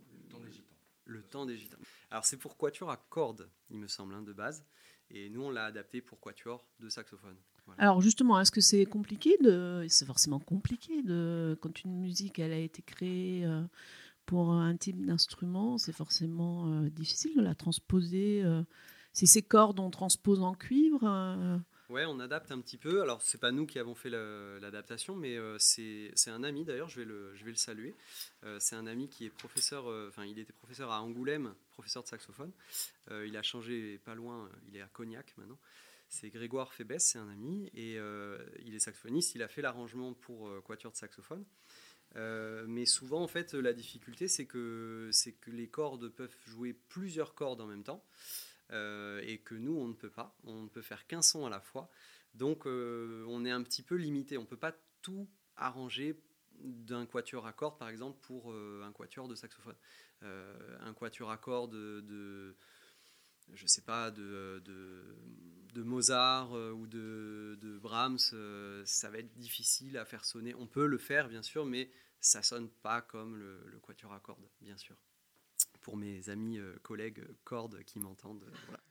le 1.06 1.24
temps 1.24 1.46
des 1.46 1.58
gitans. 1.58 1.78
Alors 2.12 2.26
c'est 2.26 2.38
pour 2.38 2.58
quatuor 2.58 2.90
à 2.90 2.98
cordes, 2.98 3.50
il 3.70 3.78
me 3.78 3.88
semble, 3.88 4.14
hein, 4.14 4.22
de 4.22 4.34
base. 4.34 4.66
Et 5.12 5.30
nous, 5.30 5.44
on 5.44 5.50
l'a 5.52 5.66
adapté 5.66 6.02
pour 6.02 6.20
quatuor 6.20 6.66
de 6.80 6.90
saxophone. 6.90 7.38
Alors 7.78 8.02
justement, 8.02 8.40
est-ce 8.40 8.52
que 8.52 8.62
c'est 8.62 8.86
compliqué. 8.86 9.38
C'est 9.88 10.06
forcément 10.06 10.40
compliqué 10.40 11.02
de... 11.04 11.58
Quand 11.62 11.84
une 11.84 12.00
musique, 12.00 12.40
elle 12.40 12.54
a 12.54 12.58
été 12.58 12.82
créée 12.82 13.46
euh, 13.46 13.64
pour 14.26 14.52
un 14.52 14.76
type 14.78 15.04
d'instrument, 15.06 15.78
c'est 15.78 15.94
forcément 15.94 16.68
euh, 16.68 16.90
difficile 16.90 17.36
de 17.36 17.42
la 17.42 17.56
transposer. 17.56 18.42
Euh. 18.44 18.64
c'est 19.14 19.26
ces 19.26 19.42
cordes 19.42 19.80
on 19.80 19.90
transpose 19.90 20.42
en 20.42 20.54
cuivre. 20.54 21.02
Ouais, 21.90 22.06
on 22.06 22.20
adapte 22.20 22.52
un 22.52 22.60
petit 22.62 22.78
peu. 22.78 23.02
Alors, 23.04 23.22
c'est 23.22 23.38
pas 23.40 23.52
nous 23.52 23.68
qui 23.68 23.78
avons 23.78 23.94
fait 23.94 24.10
l'adaptation, 24.10 25.16
mais 25.16 25.38
euh, 25.38 25.58
c'est 25.60 26.12
un 26.28 26.44
ami 26.44 26.66
d'ailleurs, 26.66 26.90
je, 26.90 27.00
vais 27.00 27.06
le- 27.06 27.36
je 27.36 27.46
vais 27.46 27.52
le 27.52 27.58
saluer. 27.58 27.94
Euh, 28.44 28.60
c'est 28.60 28.76
un 28.76 28.88
ami 28.88 29.08
qui 29.08 29.26
est 29.26 29.30
professeur, 29.30 29.88
euh, 29.88 30.08
enfin, 30.10 30.26
il 30.26 30.40
était 30.40 30.54
professeur 30.54 30.92
à 30.92 31.02
Angoulême, 31.02 31.54
professeur 31.74 32.02
de 32.02 32.08
saxophone. 32.08 32.52
Euh, 33.12 33.28
il 33.28 33.38
a 33.38 33.44
changé 33.44 34.00
pas 34.00 34.16
loin, 34.16 34.50
il 34.68 34.78
est 34.78 34.82
à 34.82 34.88
Cognac 34.88 35.34
maintenant. 35.38 35.60
C'est 36.10 36.30
Grégoire 36.32 36.74
Fébès, 36.74 37.00
c'est 37.00 37.20
un 37.20 37.30
ami, 37.30 37.70
et 37.76 37.98
il 38.64 38.76
est 38.76 38.80
saxophoniste. 38.80 39.36
Il 39.36 39.42
a 39.44 39.48
fait 39.48 39.62
l'arrangement 39.62 40.14
pour 40.14 40.50
Quatuor 40.64 40.92
de 40.92 40.98
saxophone. 40.98 41.44
Mais 42.16 42.86
souvent, 42.86 43.22
en 43.22 43.28
fait, 43.28 43.54
la 43.56 43.74
difficulté, 43.74 44.28
c'est 44.28 44.46
que, 44.46 45.10
que 45.42 45.52
les 45.52 45.68
cordes 45.68 46.10
peuvent 46.10 46.36
jouer 46.46 46.74
plusieurs 46.74 47.34
cordes 47.34 47.60
en 47.60 47.66
même 47.66 47.84
temps. 47.84 48.06
Euh, 48.72 49.22
et 49.24 49.40
que 49.40 49.56
nous, 49.56 49.76
on 49.76 49.88
ne 49.88 49.94
peut 49.94 50.10
pas. 50.10 50.36
On 50.44 50.64
ne 50.64 50.70
peut 50.70 50.82
faire 50.82 51.06
qu'un 51.08 51.22
son 51.22 51.46
à 51.46 51.50
la 51.50 51.60
fois. 51.60 51.90
Donc, 52.34 52.66
euh, 52.66 53.26
on 53.28 53.46
est 53.46 53.52
un 53.52 53.64
petit 53.64 53.84
peu 53.84 53.96
limité. 53.96 54.38
On 54.38 54.42
ne 54.42 54.48
peut 54.48 54.58
pas 54.58 54.76
tout 55.02 55.30
arranger 55.56 56.20
d'un 56.60 57.06
quatuor 57.06 57.46
à 57.46 57.54
cordes, 57.54 57.78
par 57.78 57.90
exemple, 57.90 58.20
pour 58.22 58.52
euh, 58.52 58.82
un 58.84 58.92
quatuor 58.92 59.28
de 59.28 59.36
saxophone. 59.36 59.76
Un 60.22 60.94
quatuor 60.96 61.30
à 61.30 61.38
cordes 61.38 61.74
de, 61.74 62.02
de 62.02 62.56
je 63.54 63.68
sais 63.68 63.84
pas, 63.84 64.10
de, 64.10 64.64
Mozart 65.76 66.52
ou 66.52 66.88
de, 66.88 67.80
Brahms, 67.80 68.18
ça 68.86 69.10
va 69.12 69.20
être 69.20 69.36
difficile 69.36 70.00
à 70.00 70.06
faire 70.06 70.26
sonner. 70.26 70.56
On 70.56 70.66
peut 70.66 70.88
le 70.88 70.98
faire, 70.98 71.30
bien 71.30 71.44
sûr, 71.44 71.64
mais 71.68 71.92
ça 72.20 72.42
sonne 72.42 72.70
pas 72.70 73.04
comme 73.04 73.36
le, 73.36 73.62
le 73.68 73.80
quatuor 73.80 74.14
à 74.14 74.20
cordes, 74.20 74.50
bien 74.62 74.78
sûr. 74.78 74.96
Pour 75.86 75.98
mes 75.98 76.32
amis 76.32 76.58
euh, 76.58 76.76
collègues 76.82 77.20
euh, 77.20 77.38
cordes 77.44 77.84
qui 77.84 78.00
m'entendent, 78.00 78.42
euh, 78.42 78.58
voilà. 78.66 78.82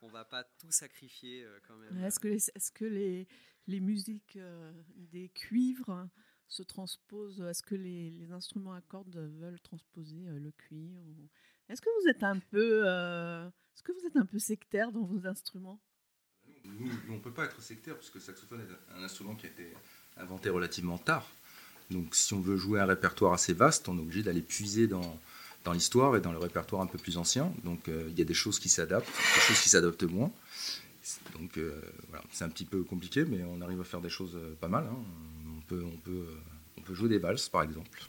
On 0.00 0.06
va 0.06 0.24
pas 0.24 0.44
tout 0.44 0.70
sacrifier 0.70 1.44
quand 1.66 1.74
même. 1.74 2.04
Est-ce 2.04 2.20
que, 2.20 2.28
les, 2.28 2.50
est-ce 2.54 2.70
que 2.70 2.84
les, 2.84 3.26
les 3.66 3.80
musiques 3.80 4.38
des 4.96 5.28
cuivres 5.30 6.08
se 6.46 6.62
transposent 6.62 7.40
Est-ce 7.40 7.64
que 7.64 7.74
les, 7.74 8.10
les 8.10 8.30
instruments 8.30 8.74
à 8.74 8.80
cordes 8.80 9.16
veulent 9.16 9.58
transposer 9.58 10.22
le 10.26 10.52
cuivre 10.52 11.00
Est-ce 11.68 11.80
que 11.80 11.88
vous 12.00 12.08
êtes 12.08 12.22
un 12.22 12.38
peu, 12.38 12.82
euh, 12.86 13.48
est-ce 13.48 13.82
que 13.82 13.90
vous 13.90 14.06
êtes 14.06 14.16
un 14.16 14.26
peu 14.26 14.38
sectaire 14.38 14.92
dans 14.92 15.02
vos 15.02 15.26
instruments? 15.26 15.82
Nous, 16.64 16.86
nous, 16.86 17.14
on 17.14 17.16
ne 17.16 17.20
peut 17.20 17.34
pas 17.34 17.46
être 17.46 17.60
sectaire, 17.60 17.96
puisque 17.98 18.14
le 18.14 18.20
saxophone 18.20 18.60
est 18.60 18.94
un 18.96 19.02
instrument 19.02 19.34
qui 19.34 19.46
a 19.46 19.48
été 19.48 19.72
inventé 20.18 20.50
relativement 20.50 20.98
tard. 20.98 21.28
Donc 21.90 22.14
si 22.14 22.32
on 22.34 22.40
veut 22.40 22.56
jouer 22.56 22.78
un 22.78 22.86
répertoire 22.86 23.32
assez 23.32 23.54
vaste, 23.54 23.88
on 23.88 23.98
est 23.98 24.02
obligé 24.02 24.22
d'aller 24.22 24.42
puiser 24.42 24.86
dans, 24.86 25.18
dans 25.66 25.72
l'histoire 25.72 26.16
et 26.16 26.20
dans 26.20 26.32
le 26.32 26.38
répertoire 26.38 26.80
un 26.80 26.86
peu 26.86 26.96
plus 26.96 27.18
ancien. 27.18 27.52
Donc 27.64 27.88
euh, 27.88 28.06
il 28.10 28.18
y 28.18 28.22
a 28.22 28.24
des 28.24 28.34
choses 28.34 28.58
qui 28.58 28.68
s'adaptent, 28.68 29.08
des 29.08 29.40
choses 29.40 29.60
qui 29.60 29.68
s'adaptent 29.68 30.04
moins. 30.04 30.32
Donc 31.34 31.58
euh, 31.58 31.82
voilà, 32.08 32.24
c'est 32.30 32.44
un 32.44 32.48
petit 32.48 32.64
peu 32.64 32.82
compliqué, 32.84 33.24
mais 33.24 33.42
on 33.44 33.60
arrive 33.60 33.80
à 33.80 33.84
faire 33.84 34.00
des 34.00 34.08
choses 34.08 34.36
euh, 34.36 34.54
pas 34.60 34.68
mal. 34.68 34.86
hein. 34.86 34.96
On, 35.56 35.60
peut, 35.62 35.82
on, 35.84 35.96
peut, 35.98 36.28
on 36.78 36.82
peut 36.82 36.94
jouer 36.94 37.08
des 37.08 37.18
valses, 37.18 37.48
par 37.48 37.62
exemple. 37.64 38.00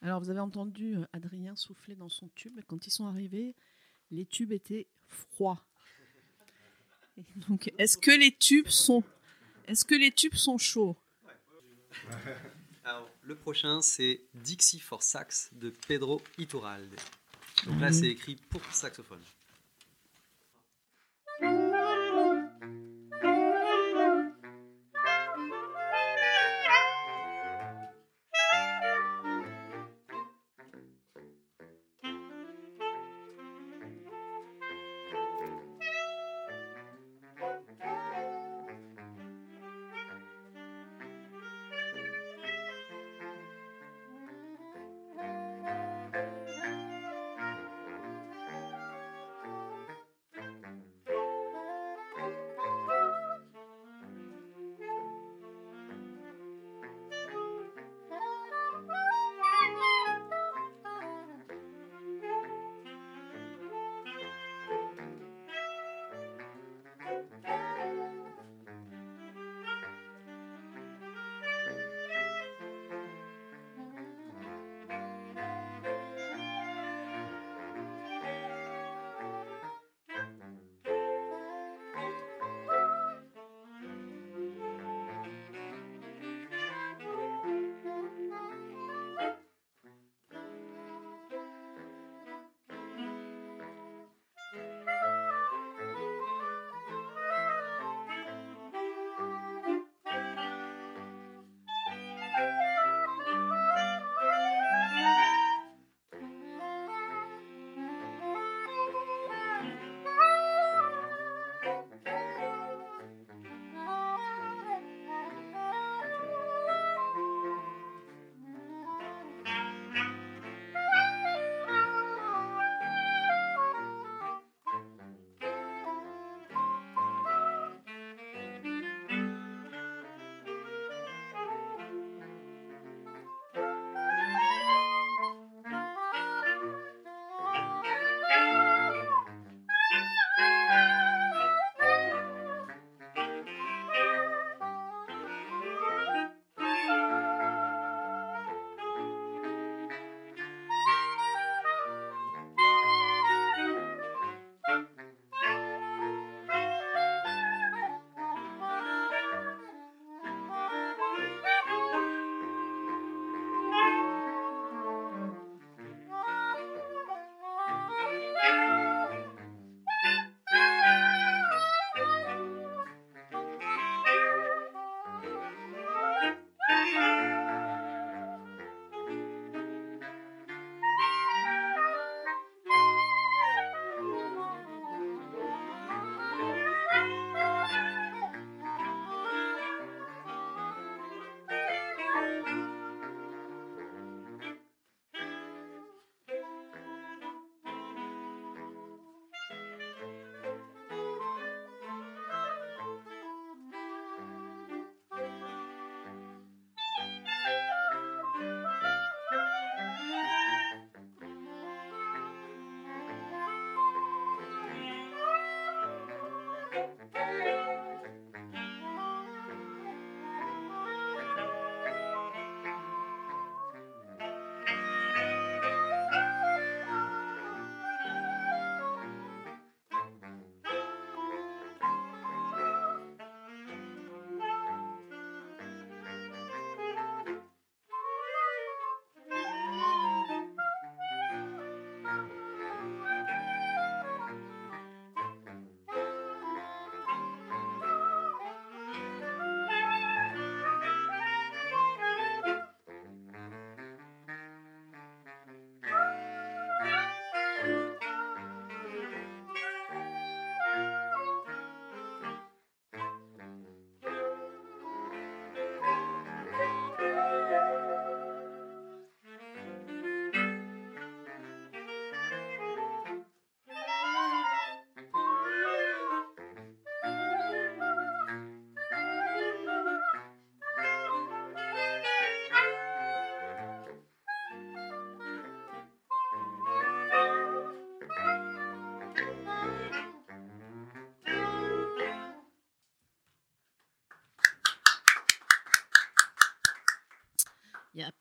Alors 0.00 0.20
vous 0.20 0.30
avez 0.30 0.40
entendu 0.40 0.96
Adrien 1.12 1.54
souffler 1.56 1.94
dans 1.94 2.08
son 2.08 2.28
tube. 2.34 2.58
Quand 2.68 2.86
ils 2.86 2.90
sont 2.90 3.06
arrivés, 3.06 3.54
les 4.10 4.24
tubes 4.24 4.52
étaient 4.52 4.86
froids. 5.08 5.62
Donc 7.48 7.70
est-ce 7.78 7.98
que 7.98 8.10
les 8.10 8.34
tubes 8.34 8.68
sont, 8.68 9.04
est-ce 9.68 9.84
que 9.84 9.94
les 9.94 10.10
tubes 10.10 10.34
sont 10.34 10.56
chauds? 10.58 10.96
Alors, 12.84 13.08
le 13.22 13.34
prochain, 13.34 13.80
c'est 13.80 14.20
Dixie 14.34 14.80
for 14.80 15.02
Sax 15.02 15.48
de 15.52 15.70
Pedro 15.88 16.20
Iturralde. 16.36 16.94
Donc 17.66 17.80
là, 17.80 17.92
c'est 17.92 18.08
écrit 18.08 18.36
pour 18.36 18.60
saxophone. 18.72 19.22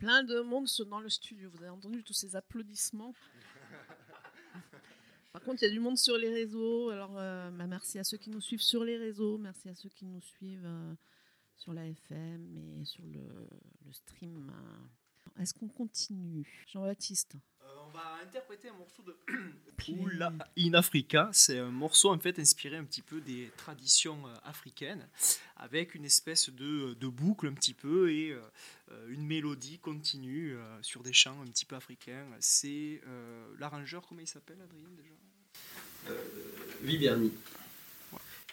Plein 0.03 0.21
de 0.21 0.41
monde 0.41 0.67
dans 0.89 0.99
le 0.99 1.07
studio. 1.07 1.49
Vous 1.49 1.61
avez 1.61 1.69
entendu 1.69 2.03
tous 2.03 2.11
ces 2.11 2.35
applaudissements. 2.35 3.13
Par 5.31 5.41
contre, 5.41 5.63
il 5.63 5.67
y 5.67 5.69
a 5.69 5.71
du 5.71 5.79
monde 5.79 5.97
sur 5.97 6.17
les 6.17 6.29
réseaux. 6.29 6.89
Alors, 6.89 7.17
euh, 7.17 7.49
bah, 7.51 7.67
merci 7.67 7.99
à 7.99 8.03
ceux 8.03 8.17
qui 8.17 8.29
nous 8.29 8.41
suivent 8.41 8.61
sur 8.61 8.83
les 8.83 8.97
réseaux. 8.97 9.37
Merci 9.37 9.69
à 9.69 9.75
ceux 9.75 9.87
qui 9.87 10.05
nous 10.05 10.19
suivent 10.19 10.65
euh, 10.65 10.93
sur 11.55 11.71
la 11.71 11.87
FM 11.87 12.57
et 12.57 12.83
sur 12.83 13.05
le, 13.05 13.47
le 13.85 13.93
stream. 13.93 14.51
Est-ce 15.39 15.53
qu'on 15.53 15.69
continue? 15.69 16.65
Jean-Baptiste 16.67 17.37
interpréter 18.33 18.69
un 18.69 18.73
morceau 18.73 19.03
de 19.03 19.15
Pula 19.77 20.33
in 20.57 20.73
Africa. 20.73 21.29
C'est 21.33 21.59
un 21.59 21.69
morceau 21.69 22.11
en 22.11 22.17
fait 22.17 22.39
inspiré 22.39 22.77
un 22.77 22.83
petit 22.83 23.03
peu 23.03 23.21
des 23.21 23.51
traditions 23.57 24.27
euh, 24.27 24.33
africaines, 24.43 25.07
avec 25.55 25.93
une 25.93 26.05
espèce 26.05 26.49
de, 26.49 26.95
de 26.95 27.07
boucle 27.07 27.45
un 27.45 27.53
petit 27.53 27.75
peu 27.75 28.11
et 28.11 28.31
euh, 28.31 28.41
une 29.09 29.25
mélodie 29.25 29.77
continue 29.77 30.55
euh, 30.55 30.81
sur 30.81 31.03
des 31.03 31.13
chants 31.13 31.39
un 31.41 31.45
petit 31.45 31.65
peu 31.65 31.75
africains. 31.75 32.25
C'est 32.39 33.01
l'arrangeur, 33.59 34.05
comment 34.07 34.21
il 34.21 34.27
s'appelle, 34.27 34.57
Adrien 34.61 34.89
déjà? 34.97 36.19
Viverny. 36.81 37.31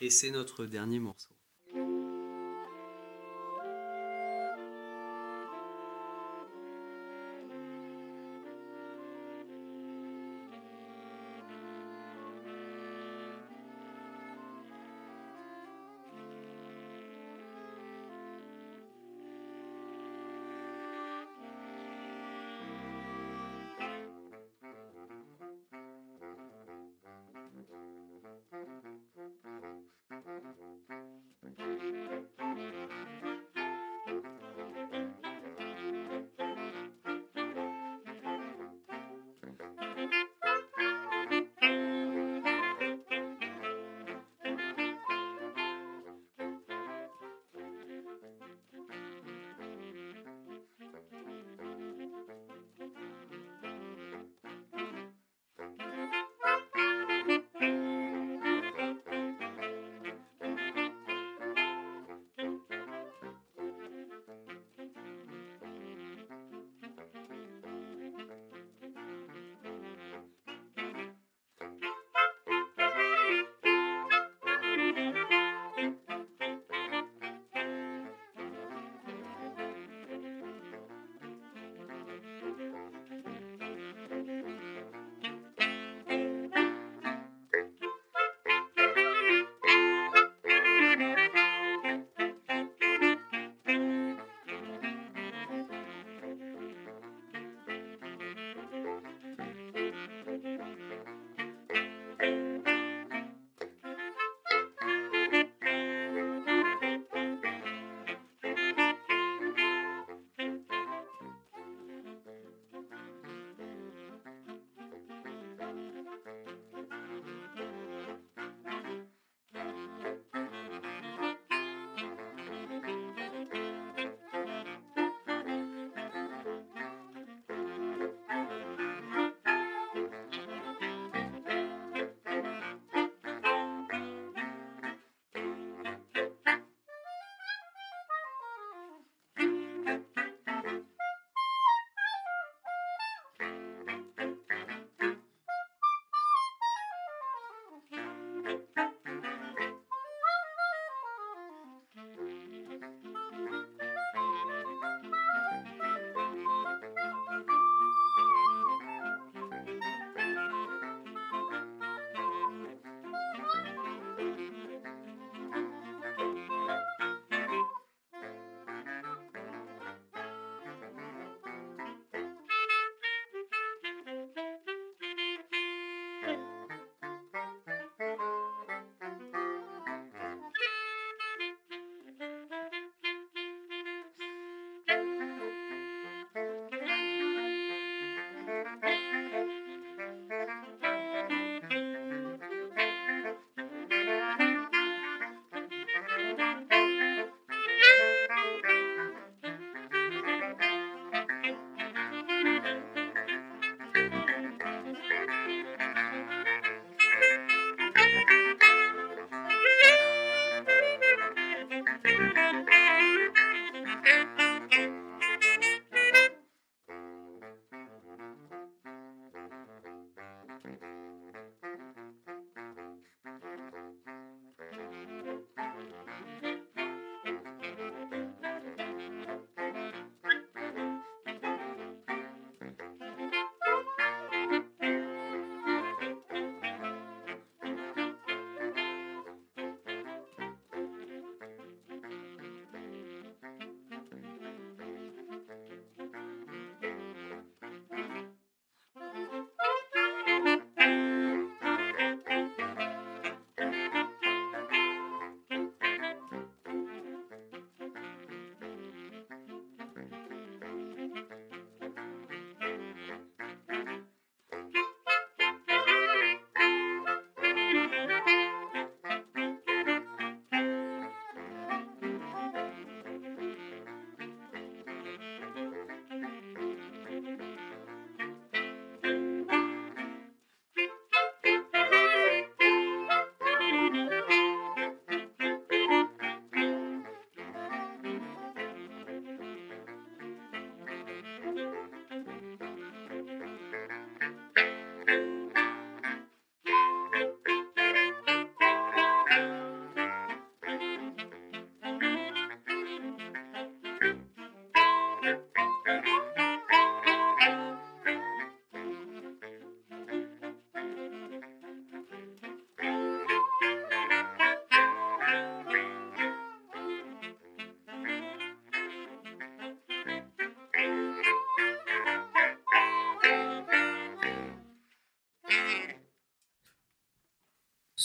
Et 0.02 0.10
c'est 0.10 0.30
notre 0.30 0.66
dernier 0.66 0.98
morceau. 0.98 1.30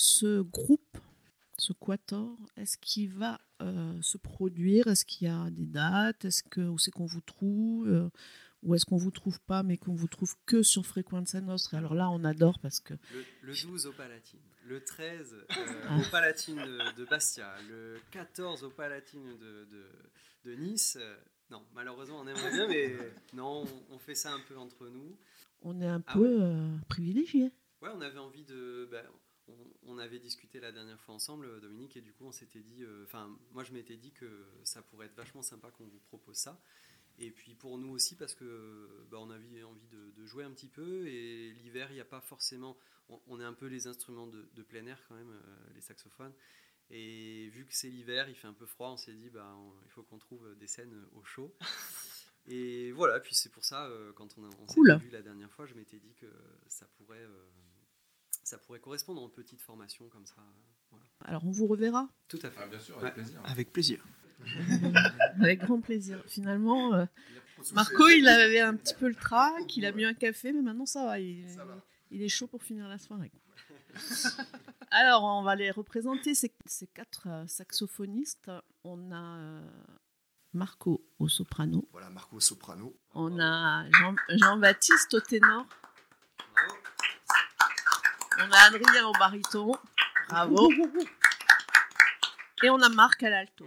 Ce 0.05 0.41
groupe, 0.41 0.97
ce 1.57 1.73
quator, 1.73 2.37
est-ce 2.57 2.77
qu'il 2.77 3.09
va 3.09 3.39
euh, 3.61 3.97
se 4.01 4.17
produire? 4.17 4.87
Est-ce 4.87 5.05
qu'il 5.05 5.27
y 5.27 5.31
a 5.31 5.49
des 5.49 5.65
dates? 5.65 6.25
Est-ce 6.25 6.43
que 6.43 6.61
où 6.61 6.77
c'est 6.77 6.91
qu'on 6.91 7.05
vous 7.05 7.21
trouve? 7.21 7.87
Euh, 7.87 8.09
Ou 8.63 8.73
est-ce 8.75 8.85
qu'on 8.85 8.97
vous 8.97 9.11
trouve 9.11 9.39
pas, 9.41 9.61
mais 9.63 9.77
qu'on 9.77 9.93
vous 9.93 10.07
trouve 10.07 10.33
que 10.47 10.63
sur 10.63 10.85
Frequenza 10.85 11.39
Nostra? 11.39 11.77
Alors 11.77 11.93
là, 11.93 12.09
on 12.09 12.23
adore 12.23 12.57
parce 12.59 12.79
que 12.79 12.93
Le, 13.13 13.23
le 13.43 13.53
12 13.53 13.85
au 13.87 13.93
Palatine, 13.93 14.39
le 14.65 14.83
13 14.83 15.33
euh, 15.33 15.45
Ah. 15.87 15.97
au 15.99 16.09
Palatine 16.11 16.57
de, 16.57 16.95
de 16.97 17.05
Bastia, 17.05 17.53
le 17.69 17.99
14 18.11 18.63
au 18.63 18.69
Palatine 18.71 19.37
de, 19.37 19.65
de, 19.71 19.85
de 20.45 20.55
Nice. 20.55 20.97
Non, 21.51 21.63
malheureusement, 21.75 22.19
on 22.21 22.27
aimerait 22.27 22.51
bien, 22.51 22.67
mais 22.67 22.95
non, 23.33 23.63
on, 23.91 23.95
on 23.95 23.99
fait 23.99 24.15
ça 24.15 24.33
un 24.33 24.39
peu 24.47 24.57
entre 24.57 24.87
nous. 24.89 25.15
on 25.61 25.79
est 25.79 25.87
un 25.87 26.03
Ah 26.07 26.13
peu 26.13 26.41
euh, 26.41 26.75
privilégié. 26.89 27.51
Ouais, 27.83 27.89
on 27.95 28.01
avait 28.01 28.17
envie 28.19 28.45
de. 28.45 28.87
bah, 28.91 29.03
on, 29.47 29.53
on 29.83 29.97
avait 29.97 30.19
discuté 30.19 30.59
la 30.59 30.71
dernière 30.71 30.99
fois 31.01 31.15
ensemble, 31.15 31.59
Dominique, 31.61 31.97
et 31.97 32.01
du 32.01 32.13
coup, 32.13 32.25
on 32.25 32.31
s'était 32.31 32.61
dit. 32.63 32.83
euh, 32.83 33.03
Enfin, 33.03 33.37
moi, 33.51 33.63
je 33.63 33.73
m'étais 33.73 33.97
dit 33.97 34.11
que 34.11 34.45
ça 34.63 34.81
pourrait 34.81 35.07
être 35.07 35.15
vachement 35.15 35.41
sympa 35.41 35.71
qu'on 35.71 35.85
vous 35.87 35.99
propose 36.07 36.37
ça. 36.37 36.61
Et 37.17 37.31
puis 37.31 37.55
pour 37.55 37.77
nous 37.77 37.89
aussi, 37.91 38.15
parce 38.15 38.35
que 38.35 39.05
bah, 39.09 39.17
on 39.21 39.29
avait 39.29 39.63
envie 39.63 39.87
de, 39.87 40.11
de 40.11 40.25
jouer 40.25 40.43
un 40.43 40.51
petit 40.51 40.67
peu, 40.67 41.07
et 41.07 41.51
l'hiver, 41.53 41.87
il 41.91 41.95
n'y 41.95 42.01
a 42.01 42.05
pas 42.05 42.21
forcément. 42.21 42.77
On, 43.09 43.21
on 43.27 43.39
est 43.39 43.43
un 43.45 43.53
peu 43.53 43.67
les 43.67 43.87
instruments 43.87 44.27
de, 44.27 44.49
de 44.53 44.63
plein 44.63 44.85
air 44.87 45.01
quand 45.07 45.15
même, 45.15 45.31
euh, 45.31 45.57
les 45.75 45.81
saxophones. 45.81 46.33
Et 46.89 47.49
vu 47.49 47.65
que 47.65 47.73
c'est 47.73 47.89
l'hiver, 47.89 48.29
il 48.29 48.35
fait 48.35 48.47
un 48.47 48.53
peu 48.53 48.65
froid, 48.65 48.89
on 48.89 48.97
s'est 48.97 49.13
dit, 49.13 49.29
bah, 49.29 49.55
on- 49.57 49.73
il 49.85 49.89
faut 49.91 50.03
qu'on 50.03 50.19
trouve 50.19 50.55
des 50.57 50.67
scènes 50.67 51.05
au 51.13 51.23
chaud. 51.23 51.55
Et 52.47 52.91
voilà, 52.91 53.19
puis 53.19 53.33
c'est 53.33 53.49
pour 53.51 53.65
ça, 53.65 53.87
euh, 53.87 54.13
quand 54.13 54.37
on, 54.37 54.43
a- 54.45 54.55
on 54.59 54.65
Cool. 54.67 54.97
vu 54.97 55.09
la 55.09 55.21
dernière 55.21 55.51
fois, 55.51 55.65
je 55.65 55.73
m'étais 55.73 55.97
dit 55.99 56.13
que 56.15 56.27
ça 56.67 56.85
pourrait, 56.97 57.17
euh, 57.23 57.45
ça 58.45 58.57
pourrait 58.59 58.79
correspondre 58.79 59.21
en 59.21 59.29
petite 59.29 59.61
formation 59.61 60.07
comme 60.09 60.25
ça. 60.25 60.35
Voilà. 60.91 61.05
Alors 61.25 61.45
on 61.45 61.51
vous 61.51 61.67
reverra 61.67 62.07
Tout 62.27 62.39
à 62.43 62.49
fait. 62.49 62.59
Ah, 62.63 62.67
bien 62.67 62.79
sûr, 62.79 62.95
Ouais. 62.97 63.03
avec 63.03 63.15
plaisir. 63.15 63.41
Avec 63.45 63.73
plaisir. 63.73 64.05
avec 65.41 65.59
grand 65.61 65.81
plaisir. 65.81 66.23
Finalement, 66.27 66.93
euh, 66.93 67.05
Marco, 67.73 68.07
il 68.09 68.27
avait 68.27 68.59
un 68.59 68.75
petit 68.75 68.93
peu 68.93 69.07
le 69.07 69.15
trac, 69.15 69.75
il 69.77 69.85
a 69.85 69.91
bu 69.91 70.05
un 70.05 70.13
café, 70.13 70.51
mais 70.53 70.61
maintenant 70.61 70.85
ça 70.85 71.05
va. 71.05 71.19
Il, 71.19 71.49
Ça 71.49 71.65
va. 71.65 71.83
il 72.11 72.21
est 72.21 72.29
chaud 72.29 72.47
pour 72.47 72.61
finir 72.63 72.87
la 72.87 72.97
soirée. 72.97 73.31
Alors, 74.91 75.23
on 75.23 75.41
va 75.41 75.55
les 75.55 75.71
représenter, 75.71 76.35
ces, 76.35 76.53
ces 76.65 76.87
quatre 76.87 77.27
euh, 77.27 77.47
saxophonistes. 77.47 78.51
On 78.83 79.11
a 79.11 79.37
euh, 79.39 79.67
Marco 80.53 81.05
au 81.19 81.27
soprano, 81.27 81.87
Voilà, 81.91 82.09
Marco 82.09 82.39
Soprano. 82.39 82.95
on 83.13 83.39
a 83.39 83.89
Jean- 83.91 84.15
Jean-Baptiste 84.29 85.13
au 85.15 85.19
ténor. 85.21 85.65
On 88.37 88.51
a 88.51 88.57
Adrien 88.67 89.07
au 89.07 89.13
baryton, 89.13 89.71
bravo, 90.29 90.71
et 92.63 92.69
on 92.69 92.81
a 92.81 92.89
Marc 92.89 93.23
à 93.23 93.29
l'alto. 93.29 93.65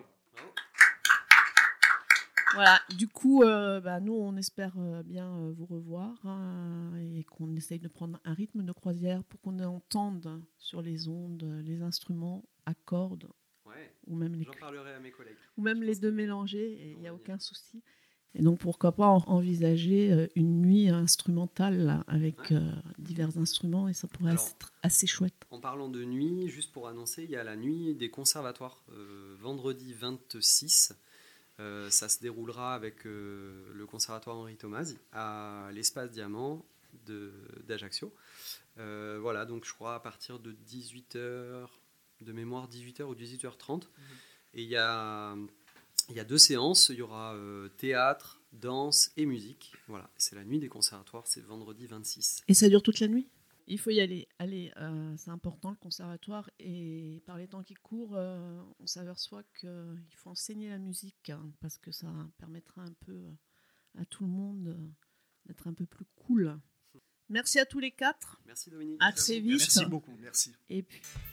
Voilà, 2.54 2.80
du 2.96 3.06
coup, 3.08 3.42
euh, 3.42 3.78
bah, 3.80 4.00
nous, 4.00 4.14
on 4.14 4.34
espère 4.36 4.72
euh, 4.78 5.02
bien 5.02 5.26
euh, 5.36 5.52
vous 5.54 5.66
revoir 5.66 6.14
hein, 6.24 6.92
et 6.96 7.22
qu'on 7.24 7.54
essaye 7.54 7.78
de 7.78 7.88
prendre 7.88 8.18
un 8.24 8.32
rythme 8.32 8.64
de 8.64 8.72
croisière 8.72 9.22
pour 9.24 9.38
qu'on 9.42 9.58
entende 9.60 10.42
sur 10.56 10.80
les 10.80 11.08
ondes 11.08 11.60
les 11.62 11.82
instruments 11.82 12.42
à 12.64 12.72
cordes 12.86 13.28
Ouais, 13.66 13.92
ou 14.06 14.16
même 14.16 14.34
les, 14.34 14.44
j'en 14.44 14.52
parlerai 14.58 14.94
à 14.94 14.98
mes 14.98 15.10
collègues. 15.10 15.36
ou 15.58 15.62
même 15.62 15.80
Je 15.80 15.84
les 15.84 15.96
deux 15.96 16.10
mélangés 16.10 16.90
il 16.92 16.98
n'y 16.98 17.06
a 17.06 17.12
aucun 17.14 17.38
souci. 17.38 17.82
Et 18.34 18.42
donc, 18.42 18.58
pourquoi 18.58 18.92
pas 18.92 19.06
en- 19.08 19.24
envisager 19.26 20.12
euh, 20.12 20.26
une 20.36 20.60
nuit 20.60 20.88
instrumentale 20.90 22.04
avec 22.06 22.38
Ouais. 22.50 22.56
euh, 22.56 22.72
divers 22.98 23.36
instruments 23.38 23.88
et 23.88 23.94
ça 23.94 24.06
pourrait 24.06 24.32
Alors- 24.32 24.46
être 24.56 24.72
assez 24.82 25.06
chouette. 25.06 25.34
En 25.50 25.60
parlant 25.60 25.88
de 25.88 26.04
nuit, 26.04 26.48
juste 26.48 26.70
pour 26.72 26.88
annoncer, 26.88 27.24
il 27.24 27.30
y 27.30 27.36
a 27.36 27.42
la 27.44 27.56
nuit 27.56 27.94
des 27.94 28.10
conservatoires, 28.10 28.82
euh, 28.92 29.34
vendredi 29.40 29.92
26. 29.94 30.94
Euh, 31.60 31.90
ça 31.90 32.08
se 32.08 32.20
déroulera 32.20 32.74
avec 32.74 33.02
le 33.04 33.84
conservatoire 33.90 34.36
Henri 34.36 34.56
Tomasi 34.56 34.96
à 35.12 35.70
l'espace 35.72 36.10
Diamant 36.12 36.64
d'Ajaccio. 37.66 38.12
Voilà, 38.76 39.44
donc 39.44 39.64
je 39.64 39.72
crois 39.72 39.94
à 39.96 40.00
partir 40.00 40.38
de 40.38 40.52
18h, 40.52 41.66
de 42.20 42.32
mémoire 42.32 42.68
18h 42.68 43.02
ou 43.04 43.14
18h30. 43.14 43.88
Et 44.54 44.62
il 44.62 44.68
y 44.68 44.76
a, 44.76 45.34
il 46.08 46.16
y 46.16 46.20
a 46.20 46.24
deux 46.24 46.38
séances, 46.38 46.88
il 46.88 46.96
y 46.96 47.02
aura 47.02 47.34
euh, 47.34 47.68
théâtre, 47.68 48.40
danse 48.52 49.10
et 49.16 49.26
musique. 49.26 49.72
Voilà, 49.88 50.10
c'est 50.16 50.36
la 50.36 50.44
nuit 50.44 50.58
des 50.58 50.68
conservatoires, 50.68 51.26
c'est 51.26 51.44
vendredi 51.44 51.86
26. 51.86 52.42
Et 52.48 52.54
ça 52.54 52.68
dure 52.68 52.82
toute 52.82 53.00
la 53.00 53.08
nuit? 53.08 53.28
Il 53.66 53.78
faut 53.78 53.90
y 53.90 54.00
aller. 54.00 54.26
Allez, 54.38 54.72
euh, 54.78 55.14
c'est 55.18 55.30
important 55.30 55.70
le 55.70 55.76
conservatoire. 55.76 56.50
Et 56.58 57.22
par 57.26 57.36
les 57.36 57.48
temps 57.48 57.62
qui 57.62 57.74
courent, 57.74 58.16
euh, 58.16 58.62
on 58.80 58.86
s'aperçoit 58.86 59.42
qu'il 59.60 60.16
faut 60.16 60.30
enseigner 60.30 60.70
la 60.70 60.78
musique 60.78 61.28
hein, 61.28 61.52
parce 61.60 61.76
que 61.76 61.92
ça 61.92 62.08
permettra 62.38 62.82
un 62.82 62.94
peu 63.04 63.20
à 63.98 64.06
tout 64.06 64.24
le 64.24 64.30
monde 64.30 64.78
d'être 65.44 65.66
un 65.66 65.74
peu 65.74 65.84
plus 65.84 66.06
cool. 66.16 66.58
Merci 67.28 67.58
à 67.58 67.66
tous 67.66 67.78
les 67.78 67.90
quatre. 67.90 68.40
Merci 68.46 68.70
Dominique. 68.70 68.96
À 69.00 69.12
très 69.12 69.38
vite. 69.38 69.58
Merci 69.58 69.84
beaucoup. 69.84 70.16
Merci. 70.18 70.54
Et 70.70 70.82
puis, 70.82 71.02